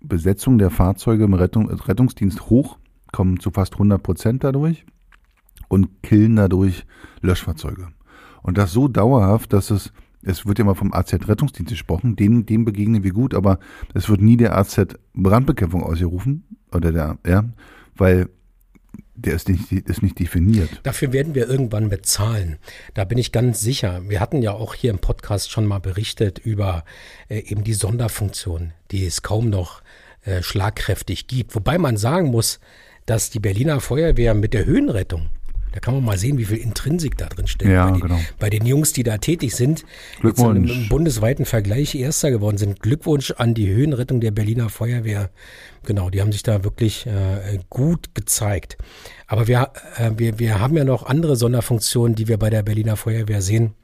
Besetzung 0.00 0.58
der 0.58 0.70
Fahrzeuge 0.70 1.24
im 1.24 1.34
Rettung, 1.34 1.68
Rettungsdienst 1.70 2.48
hoch, 2.48 2.78
kommen 3.12 3.40
zu 3.40 3.50
fast 3.50 3.74
100 3.74 4.02
Prozent 4.02 4.44
dadurch 4.44 4.84
und 5.68 6.02
killen 6.02 6.36
dadurch 6.36 6.86
Löschfahrzeuge. 7.20 7.88
Und 8.42 8.58
das 8.58 8.72
so 8.72 8.88
dauerhaft, 8.88 9.52
dass 9.52 9.70
es, 9.70 9.92
es 10.22 10.46
wird 10.46 10.58
ja 10.58 10.64
mal 10.64 10.74
vom 10.74 10.92
AZ-Rettungsdienst 10.92 11.70
gesprochen, 11.70 12.16
dem, 12.16 12.46
dem 12.46 12.64
begegnen 12.64 13.02
wir 13.02 13.12
gut, 13.12 13.34
aber 13.34 13.58
es 13.94 14.08
wird 14.08 14.20
nie 14.20 14.36
der 14.36 14.56
AZ-Brandbekämpfung 14.56 15.82
ausgerufen, 15.82 16.44
oder 16.72 16.92
der, 16.92 17.18
ja, 17.26 17.44
weil 17.96 18.28
der 19.14 19.34
ist 19.34 19.48
nicht, 19.48 19.72
ist 19.72 20.02
nicht 20.02 20.18
definiert. 20.18 20.68
Dafür 20.84 21.12
werden 21.12 21.34
wir 21.34 21.48
irgendwann 21.48 21.88
bezahlen. 21.88 22.58
Da 22.94 23.04
bin 23.04 23.18
ich 23.18 23.32
ganz 23.32 23.60
sicher. 23.60 24.02
Wir 24.08 24.20
hatten 24.20 24.42
ja 24.42 24.52
auch 24.52 24.74
hier 24.74 24.90
im 24.90 25.00
Podcast 25.00 25.50
schon 25.50 25.66
mal 25.66 25.80
berichtet 25.80 26.38
über 26.38 26.84
äh, 27.28 27.40
eben 27.40 27.64
die 27.64 27.74
Sonderfunktion, 27.74 28.72
die 28.92 29.04
es 29.04 29.22
kaum 29.22 29.50
noch 29.50 29.82
äh, 30.22 30.42
schlagkräftig 30.42 31.26
gibt. 31.26 31.54
Wobei 31.56 31.78
man 31.78 31.96
sagen 31.96 32.28
muss, 32.30 32.60
dass 33.06 33.30
die 33.30 33.40
Berliner 33.40 33.80
Feuerwehr 33.80 34.34
mit 34.34 34.54
der 34.54 34.66
Höhenrettung 34.66 35.30
da 35.72 35.80
kann 35.80 35.94
man 35.94 36.04
mal 36.04 36.18
sehen, 36.18 36.38
wie 36.38 36.44
viel 36.44 36.58
Intrinsik 36.58 37.16
da 37.18 37.26
drin 37.26 37.46
steckt. 37.46 37.70
Ja, 37.70 37.86
bei, 37.86 37.92
den, 37.92 38.00
genau. 38.00 38.20
bei 38.38 38.50
den 38.50 38.66
Jungs, 38.66 38.92
die 38.92 39.02
da 39.02 39.18
tätig 39.18 39.54
sind, 39.54 39.84
Glückwunsch. 40.20 40.70
im 40.70 40.88
bundesweiten 40.88 41.44
Vergleich 41.44 41.94
Erster 41.94 42.30
geworden 42.30 42.58
sind. 42.58 42.80
Glückwunsch 42.80 43.32
an 43.32 43.54
die 43.54 43.68
Höhenrettung 43.68 44.20
der 44.20 44.30
Berliner 44.30 44.68
Feuerwehr. 44.68 45.30
Genau, 45.84 46.10
die 46.10 46.20
haben 46.20 46.32
sich 46.32 46.42
da 46.42 46.64
wirklich 46.64 47.06
äh, 47.06 47.58
gut 47.70 48.14
gezeigt. 48.14 48.78
Aber 49.26 49.46
wir, 49.46 49.70
äh, 49.96 50.10
wir, 50.16 50.38
wir 50.38 50.60
haben 50.60 50.76
ja 50.76 50.84
noch 50.84 51.06
andere 51.06 51.36
Sonderfunktionen, 51.36 52.14
die 52.14 52.28
wir 52.28 52.38
bei 52.38 52.50
der 52.50 52.62
Berliner 52.62 52.96
Feuerwehr 52.96 53.42
sehen. 53.42 53.74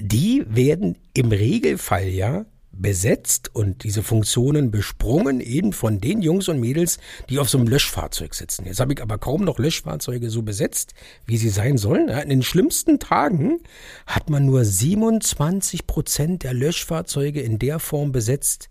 Die 0.00 0.44
werden 0.48 0.96
im 1.14 1.30
Regelfall 1.30 2.08
ja 2.08 2.44
besetzt 2.80 3.54
und 3.54 3.84
diese 3.84 4.02
Funktionen 4.02 4.70
besprungen 4.70 5.40
eben 5.40 5.72
von 5.72 6.00
den 6.00 6.22
Jungs 6.22 6.48
und 6.48 6.60
Mädels, 6.60 6.98
die 7.28 7.38
auf 7.38 7.48
so 7.48 7.58
einem 7.58 7.68
Löschfahrzeug 7.68 8.34
sitzen. 8.34 8.66
Jetzt 8.66 8.80
habe 8.80 8.92
ich 8.92 9.02
aber 9.02 9.18
kaum 9.18 9.44
noch 9.44 9.58
Löschfahrzeuge 9.58 10.30
so 10.30 10.42
besetzt, 10.42 10.94
wie 11.24 11.36
sie 11.36 11.48
sein 11.48 11.78
sollen. 11.78 12.08
In 12.08 12.28
den 12.28 12.42
schlimmsten 12.42 12.98
Tagen 12.98 13.60
hat 14.06 14.30
man 14.30 14.46
nur 14.46 14.64
27 14.64 15.86
Prozent 15.86 16.42
der 16.42 16.54
Löschfahrzeuge 16.54 17.40
in 17.40 17.58
der 17.58 17.78
Form 17.78 18.12
besetzt, 18.12 18.68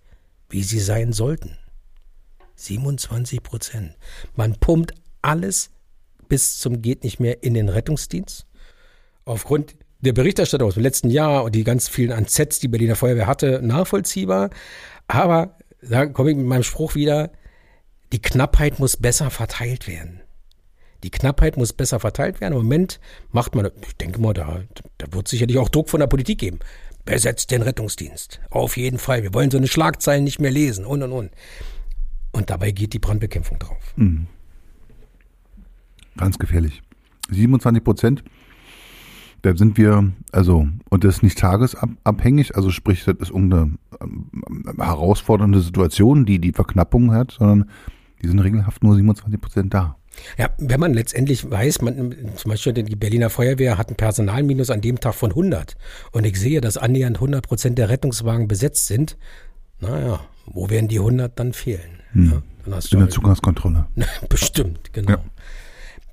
wie 0.50 0.64
sie 0.64 0.80
sein 0.80 1.14
sollten. 1.14 1.58
27 2.56 3.44
Prozent. 3.44 3.96
Man 4.36 4.56
pumpt 4.56 4.94
alles 5.22 5.72
bis 6.28 6.60
zum 6.60 6.82
geht 6.82 7.04
nicht 7.04 7.20
mehr 7.20 7.44
in 7.44 7.54
den 7.54 7.70
Rettungsdienst. 7.70 8.46
Aufgrund 9.26 9.76
der 10.02 10.14
Berichterstattung 10.14 10.68
aus 10.68 10.76
dem 10.76 10.84
letzten 10.84 11.10
Jahr 11.10 11.44
und 11.44 11.56
die 11.56 11.64
ganz 11.64 11.88
vielen 11.88 12.12
Anzets, 12.12 12.60
die 12.60 12.68
Berliner 12.68 12.96
Feuerwehr 12.96 13.28
hatte, 13.28 13.62
nachvollziehbar. 13.64 14.50
Aber 15.08 15.58
da 15.82 16.06
komme 16.06 16.32
ich 16.32 16.38
mit 16.38 16.46
meinem 16.46 16.64
Spruch 16.64 16.96
wieder, 16.96 17.32
die 18.12 18.22
Knappheit 18.22 18.80
muss 18.80 18.98
besser 18.98 19.30
verteilt 19.30 19.88
werden. 19.88 20.22
Die 21.04 21.12
Knappheit 21.12 21.58
muss 21.58 21.74
besser 21.74 22.00
verteilt 22.00 22.42
werden. 22.42 22.54
Im 22.54 22.64
Moment 22.64 23.00
macht 23.32 23.56
man, 23.56 23.70
ich 23.88 23.96
denke 23.98 24.20
mal, 24.20 24.34
da, 24.34 24.64
da 24.98 25.14
wird 25.14 25.28
sicherlich 25.28 25.58
auch 25.58 25.70
Druck 25.70 25.90
von 25.90 26.00
der 26.00 26.08
Politik 26.08 26.40
geben. 26.40 26.60
Besetzt 27.04 27.52
den 27.52 27.62
Rettungsdienst. 27.62 28.40
Auf 28.50 28.78
jeden 28.78 28.98
Fall. 28.98 29.22
Wir 29.22 29.34
wollen 29.34 29.52
so 29.52 29.58
eine 29.58 29.68
Schlagzeilen 29.68 30.24
nicht 30.24 30.40
mehr 30.40 30.50
lesen 30.52 30.86
und 30.86 31.04
und 31.04 31.12
und. 31.12 31.32
Und 32.32 32.50
dabei 32.50 32.72
geht 32.72 32.94
die 32.94 33.00
Brandbekämpfung 33.00 33.60
drauf. 33.60 33.94
Mhm. 33.96 34.28
Ganz 36.18 36.40
gefährlich. 36.40 36.82
27 37.30 37.84
Prozent 37.84 38.24
da 39.46 39.56
sind 39.56 39.78
wir, 39.78 40.12
also, 40.32 40.68
und 40.90 41.04
das 41.04 41.18
ist 41.18 41.24
nicht 41.24 41.38
tagesabhängig, 41.38 42.56
also 42.56 42.72
sprich, 42.72 43.06
das 43.06 43.16
ist 43.20 43.30
irgendeine 43.30 43.76
ähm, 44.02 44.32
herausfordernde 44.78 45.62
Situation, 45.62 46.26
die 46.26 46.40
die 46.40 46.52
Verknappung 46.52 47.14
hat, 47.14 47.36
sondern 47.38 47.70
die 48.24 48.28
sind 48.28 48.40
regelhaft 48.40 48.84
nur 48.84 48.96
27 48.96 49.40
Prozent 49.40 49.74
da. 49.74 49.98
Ja, 50.38 50.50
wenn 50.58 50.80
man 50.80 50.94
letztendlich 50.96 51.50
weiß, 51.50 51.82
man, 51.82 52.16
zum 52.36 52.50
Beispiel 52.50 52.74
die 52.74 52.96
Berliner 52.96 53.30
Feuerwehr 53.30 53.78
hat 53.78 53.90
einen 53.90 53.98
Personalminus 53.98 54.72
an 54.72 54.82
dem 54.82 55.00
Tag 55.00 55.14
von 55.14 55.30
100 55.30 55.76
und 56.12 56.26
ich 56.26 56.40
sehe, 56.40 56.60
dass 56.62 56.78
annähernd 56.78 57.18
100 57.18 57.46
Prozent 57.46 57.78
der 57.78 57.90
Rettungswagen 57.90 58.48
besetzt 58.48 58.88
sind, 58.88 59.18
naja, 59.80 60.22
wo 60.48 60.70
werden 60.72 60.88
die 60.88 61.00
100 61.00 61.38
dann 61.38 61.54
fehlen? 61.54 62.02
Hm. 62.14 62.26
Ja, 62.26 62.42
dann 62.66 62.80
In 62.92 63.00
der 63.00 63.10
Zugangskontrolle. 63.10 63.86
Bestimmt, 64.30 64.92
genau. 64.94 65.12
Ja. 65.12 65.24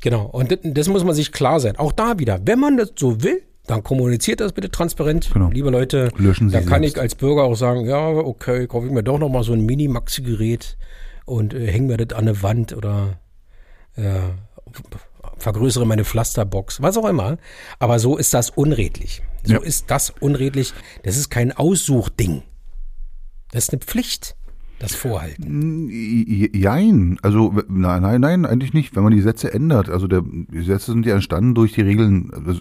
Genau. 0.02 0.26
Und 0.26 0.50
das, 0.52 0.58
das 0.62 0.88
muss 0.88 1.04
man 1.04 1.14
sich 1.14 1.32
klar 1.32 1.58
sein. 1.60 1.76
Auch 1.76 1.92
da 1.92 2.18
wieder, 2.18 2.38
wenn 2.44 2.58
man 2.60 2.76
das 2.76 2.92
so 2.96 3.22
will, 3.22 3.42
dann 3.66 3.82
kommuniziert 3.82 4.40
das 4.40 4.52
bitte 4.52 4.70
transparent. 4.70 5.30
Genau. 5.32 5.48
Liebe 5.48 5.70
Leute, 5.70 6.10
Löschen 6.16 6.50
Sie 6.50 6.52
da 6.52 6.60
kann 6.60 6.82
selbst. 6.82 6.96
ich 6.96 7.00
als 7.00 7.14
Bürger 7.14 7.44
auch 7.44 7.54
sagen, 7.54 7.86
ja, 7.86 8.08
okay, 8.08 8.66
kaufe 8.66 8.86
ich 8.88 8.92
mir 8.92 9.04
doch 9.04 9.18
noch 9.18 9.28
mal 9.28 9.44
so 9.44 9.52
ein 9.52 9.64
Mini-Maxi-Gerät 9.64 10.76
und 11.24 11.54
äh, 11.54 11.70
hänge 11.70 11.86
mir 11.86 11.96
das 11.96 12.16
an 12.18 12.26
eine 12.26 12.42
Wand 12.42 12.76
oder 12.76 13.20
äh, 13.94 14.02
vergrößere 15.38 15.86
meine 15.86 16.04
Pflasterbox, 16.04 16.82
was 16.82 16.96
auch 16.96 17.08
immer. 17.08 17.38
Aber 17.78 17.98
so 18.00 18.16
ist 18.16 18.34
das 18.34 18.50
unredlich. 18.50 19.22
So 19.44 19.54
Ja. 19.54 19.60
ist 19.60 19.90
das 19.90 20.10
unredlich. 20.10 20.72
Das 21.04 21.16
ist 21.16 21.30
kein 21.30 21.52
Aussuchding. 21.52 22.42
Das 23.52 23.64
ist 23.64 23.72
eine 23.72 23.80
Pflicht, 23.80 24.34
das 24.82 24.94
Vorhalten. 24.94 25.88
Jein, 26.52 27.18
also 27.22 27.54
nein, 27.68 28.02
nein, 28.02 28.20
nein, 28.20 28.44
eigentlich 28.46 28.74
nicht. 28.74 28.94
Wenn 28.96 29.04
man 29.04 29.12
die 29.12 29.20
Sätze 29.22 29.52
ändert, 29.54 29.88
also 29.88 30.06
der, 30.08 30.22
die 30.22 30.62
Sätze 30.62 30.92
sind 30.92 31.06
ja 31.06 31.14
entstanden 31.14 31.54
durch 31.54 31.72
die 31.72 31.82
Regeln, 31.82 32.30
also 32.34 32.60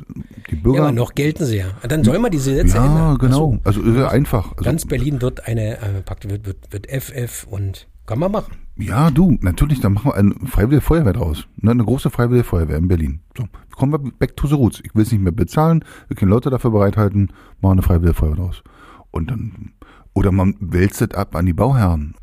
die 0.50 0.56
Ja, 0.56 0.62
Bürger. 0.62 0.82
aber 0.84 0.92
noch 0.92 1.16
gelten 1.16 1.46
sie 1.46 1.58
ja. 1.58 1.66
Dann 1.88 2.04
soll 2.04 2.20
man 2.20 2.32
diese 2.32 2.56
Sätze 2.56 2.78
ja, 2.78 2.86
ändern. 2.86 3.18
genau. 3.18 3.60
Ach 3.66 3.74
so. 3.74 3.82
Also 3.82 4.00
ja 4.00 4.10
einfach. 4.10 4.52
Also, 4.52 4.64
Ganz 4.64 4.86
Berlin 4.86 5.22
wird 5.22 5.48
eine, 5.48 5.78
äh, 5.80 6.04
wird, 6.30 6.46
wird, 6.46 6.58
wird 6.72 6.88
FF 6.88 7.48
und 7.50 7.88
kann 8.06 8.20
man 8.20 8.32
machen. 8.32 8.54
Ja, 8.78 9.12
du, 9.12 9.38
natürlich, 9.42 9.80
dann 9.80 9.94
machen 9.94 10.12
wir 10.12 10.16
eine 10.16 10.34
freiwillige 10.46 10.82
Feuerwehr 10.82 11.14
draus. 11.14 11.48
Ne, 11.58 11.72
eine 11.72 11.84
große 11.84 12.10
freiwillige 12.10 12.44
Feuerwehr 12.46 12.78
in 12.78 12.88
Berlin. 12.88 13.20
So, 13.38 13.46
kommen 13.76 13.92
wir 13.94 14.12
back 14.12 14.36
to 14.38 14.48
the 14.48 14.56
roots. 14.56 14.82
Ich 14.84 14.94
will 14.96 15.04
es 15.04 15.12
nicht 15.12 15.22
mehr 15.22 15.32
bezahlen, 15.32 15.84
wir 16.08 16.16
können 16.18 16.32
Leute 16.32 16.50
dafür 16.50 16.72
bereithalten, 16.72 17.30
machen 17.62 17.74
eine 17.74 17.82
freiwillige 17.82 18.14
Feuerwehr 18.14 18.38
draus. 18.46 18.64
Und 19.12 19.30
dann, 19.30 19.74
oder 20.14 20.32
man 20.32 20.56
wälzt 20.60 21.02
es 21.02 21.12
ab 21.12 21.36
an 21.36 21.46
die 21.46 21.54
Bauherren. 21.54 22.16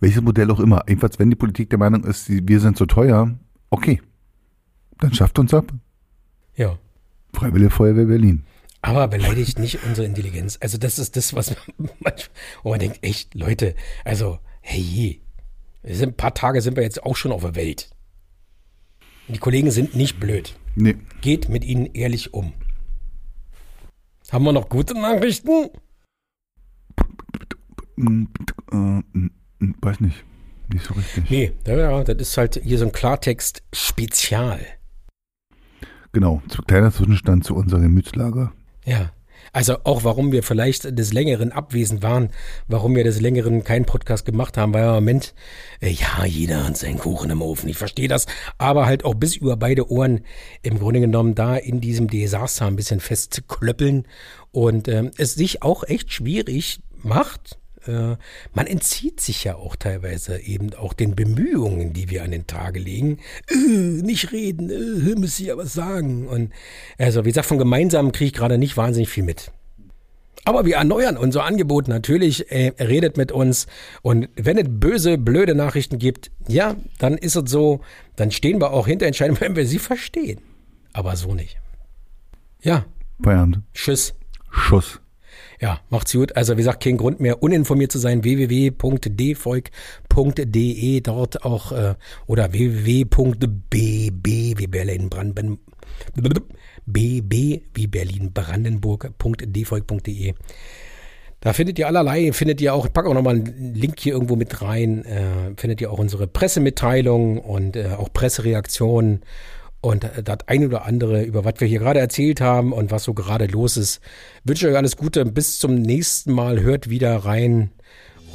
Welches 0.00 0.22
Modell 0.22 0.50
auch 0.50 0.60
immer. 0.60 0.84
Jedenfalls, 0.88 1.18
wenn 1.18 1.30
die 1.30 1.36
Politik 1.36 1.70
der 1.70 1.78
Meinung 1.78 2.04
ist, 2.04 2.28
wir 2.28 2.60
sind 2.60 2.76
zu 2.76 2.86
teuer, 2.86 3.36
okay. 3.70 4.00
Dann 4.98 5.12
schafft 5.12 5.38
uns 5.38 5.54
ab. 5.54 5.72
Ja. 6.56 6.78
Freiwillige 7.32 7.70
Feuerwehr 7.70 8.06
Berlin. 8.06 8.44
Aber 8.80 9.08
beleidigt 9.08 9.58
nicht 9.58 9.84
unsere 9.84 10.06
Intelligenz. 10.06 10.58
Also 10.60 10.78
das 10.78 10.98
ist 10.98 11.16
das, 11.16 11.34
was 11.34 11.50
man 11.50 11.90
manchmal, 12.00 12.36
wo 12.62 12.70
man 12.70 12.78
denkt, 12.78 12.98
echt, 13.02 13.34
Leute, 13.34 13.74
also, 14.04 14.38
hey, 14.60 15.20
ein 15.84 16.14
paar 16.14 16.34
Tage 16.34 16.60
sind 16.60 16.76
wir 16.76 16.82
jetzt 16.82 17.02
auch 17.02 17.16
schon 17.16 17.32
auf 17.32 17.42
der 17.42 17.54
Welt. 17.54 17.90
Die 19.28 19.38
Kollegen 19.38 19.70
sind 19.70 19.94
nicht 19.94 20.18
blöd. 20.20 20.56
Nee. 20.74 20.96
Geht 21.20 21.48
mit 21.48 21.64
ihnen 21.64 21.86
ehrlich 21.86 22.32
um. 22.32 22.52
Haben 24.30 24.44
wir 24.44 24.52
noch 24.52 24.68
gute 24.68 24.94
Nachrichten? 24.94 25.70
Weiß 29.80 30.00
nicht. 30.00 30.24
Nicht 30.72 30.84
so 30.84 30.94
richtig. 30.94 31.30
Nee, 31.30 31.52
ja, 31.66 32.04
das 32.04 32.16
ist 32.18 32.36
halt 32.36 32.60
hier 32.62 32.78
so 32.78 32.84
ein 32.84 32.92
Klartext 32.92 33.62
Spezial. 33.72 34.60
Genau. 36.12 36.42
Zu- 36.48 36.62
Kleiner 36.62 36.92
Zwischenstand 36.92 37.44
zu 37.44 37.54
unserer 37.54 37.80
Gemütslage. 37.80 38.52
Ja. 38.84 39.12
Also 39.52 39.78
auch 39.84 40.04
warum 40.04 40.30
wir 40.30 40.42
vielleicht 40.42 40.98
des 40.98 41.12
Längeren 41.14 41.52
abwesend 41.52 42.02
waren, 42.02 42.28
warum 42.66 42.94
wir 42.94 43.02
des 43.02 43.18
Längeren 43.20 43.64
keinen 43.64 43.86
Podcast 43.86 44.26
gemacht 44.26 44.58
haben, 44.58 44.74
weil 44.74 44.84
im 44.84 44.90
Moment, 44.94 45.34
äh, 45.80 45.88
ja, 45.88 46.24
jeder 46.26 46.66
hat 46.66 46.76
seinen 46.76 46.98
Kuchen 46.98 47.30
im 47.30 47.40
Ofen, 47.40 47.68
ich 47.70 47.78
verstehe 47.78 48.08
das, 48.08 48.26
aber 48.58 48.84
halt 48.84 49.06
auch 49.06 49.14
bis 49.14 49.36
über 49.36 49.56
beide 49.56 49.90
Ohren 49.90 50.20
im 50.62 50.78
Grunde 50.78 51.00
genommen 51.00 51.34
da 51.34 51.56
in 51.56 51.80
diesem 51.80 52.08
Desaster 52.08 52.66
ein 52.66 52.76
bisschen 52.76 53.00
festzuklöppeln 53.00 54.06
und 54.50 54.86
ähm, 54.88 55.12
es 55.16 55.34
sich 55.34 55.62
auch 55.62 55.82
echt 55.84 56.12
schwierig 56.12 56.80
macht, 57.02 57.58
äh, 57.88 58.16
man 58.54 58.66
entzieht 58.66 59.20
sich 59.20 59.44
ja 59.44 59.56
auch 59.56 59.74
teilweise 59.76 60.38
eben 60.38 60.74
auch 60.74 60.92
den 60.92 61.16
Bemühungen, 61.16 61.92
die 61.92 62.10
wir 62.10 62.22
an 62.22 62.30
den 62.30 62.46
Tage 62.46 62.78
legen. 62.78 63.18
Äh, 63.50 63.56
nicht 63.56 64.32
reden, 64.32 64.70
äh, 64.70 65.14
muss 65.18 65.40
ich 65.40 65.46
ja 65.46 65.56
was 65.56 65.72
sagen. 65.72 66.28
Und 66.28 66.52
also 66.98 67.24
wie 67.24 67.30
gesagt, 67.30 67.46
von 67.46 67.58
gemeinsamen 67.58 68.12
kriege 68.12 68.26
ich 68.28 68.34
gerade 68.34 68.58
nicht 68.58 68.76
wahnsinnig 68.76 69.08
viel 69.08 69.24
mit. 69.24 69.50
Aber 70.44 70.64
wir 70.64 70.76
erneuern 70.76 71.16
unser 71.16 71.44
Angebot 71.44 71.88
natürlich. 71.88 72.50
Äh, 72.50 72.72
redet 72.78 73.16
mit 73.16 73.32
uns. 73.32 73.66
Und 74.02 74.28
wenn 74.36 74.56
es 74.56 74.66
böse, 74.66 75.18
blöde 75.18 75.54
Nachrichten 75.54 75.98
gibt, 75.98 76.30
ja, 76.46 76.76
dann 76.98 77.18
ist 77.18 77.36
es 77.36 77.50
so. 77.50 77.80
Dann 78.16 78.30
stehen 78.30 78.60
wir 78.60 78.72
auch 78.72 78.86
hinter 78.86 79.06
Entscheidungen, 79.06 79.40
wenn 79.42 79.56
wir 79.56 79.66
sie 79.66 79.78
verstehen. 79.78 80.40
Aber 80.92 81.16
so 81.16 81.34
nicht. 81.34 81.58
Ja. 82.62 82.84
Feierabend. 83.22 83.60
Tschüss. 83.74 84.14
Schuss. 84.50 85.00
Ja, 85.60 85.80
macht's 85.90 86.12
gut. 86.12 86.36
Also 86.36 86.52
wie 86.54 86.58
gesagt, 86.58 86.80
kein 86.82 86.96
Grund 86.96 87.20
mehr, 87.20 87.42
uninformiert 87.42 87.90
zu 87.90 87.98
sein. 87.98 88.22
www.dvolk.de 88.22 91.00
dort 91.00 91.44
auch 91.44 91.72
äh, 91.72 91.96
oder 92.26 92.52
www.bb 92.52 94.16
wie 94.22 94.66
Berlin 94.66 95.10
Brandenburg 95.10 95.58
bb 96.86 97.62
wie 97.74 97.86
Berlin 97.86 98.32
Brandenburg.dvolk.de 98.32 100.34
da 101.40 101.52
findet 101.52 101.78
ihr 101.78 101.86
allerlei, 101.86 102.32
findet 102.32 102.60
ihr 102.60 102.74
auch, 102.74 102.86
ich 102.86 102.92
packe 102.92 103.08
auch 103.08 103.14
nochmal 103.14 103.36
einen 103.36 103.74
Link 103.74 104.00
hier 104.00 104.14
irgendwo 104.14 104.34
mit 104.34 104.60
rein, 104.60 105.04
äh, 105.04 105.52
findet 105.56 105.80
ihr 105.80 105.92
auch 105.92 106.00
unsere 106.00 106.26
Pressemitteilung 106.26 107.38
und 107.38 107.76
äh, 107.76 107.90
auch 107.96 108.12
Pressereaktionen 108.12 109.22
und 109.80 110.08
das 110.24 110.38
ein 110.46 110.66
oder 110.66 110.84
andere, 110.84 111.22
über 111.22 111.44
was 111.44 111.54
wir 111.58 111.68
hier 111.68 111.78
gerade 111.78 112.00
erzählt 112.00 112.40
haben 112.40 112.72
und 112.72 112.90
was 112.90 113.04
so 113.04 113.14
gerade 113.14 113.46
los 113.46 113.76
ist. 113.76 114.00
Wünsche 114.44 114.68
euch 114.68 114.76
alles 114.76 114.96
Gute. 114.96 115.24
Bis 115.24 115.58
zum 115.58 115.76
nächsten 115.76 116.32
Mal. 116.32 116.60
Hört 116.60 116.90
wieder 116.90 117.16
rein. 117.16 117.70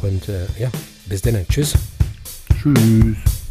Und 0.01 0.29
äh, 0.29 0.45
ja, 0.59 0.71
bis 1.05 1.21
dann. 1.21 1.45
Tschüss. 1.47 1.73
Tschüss. 2.61 3.42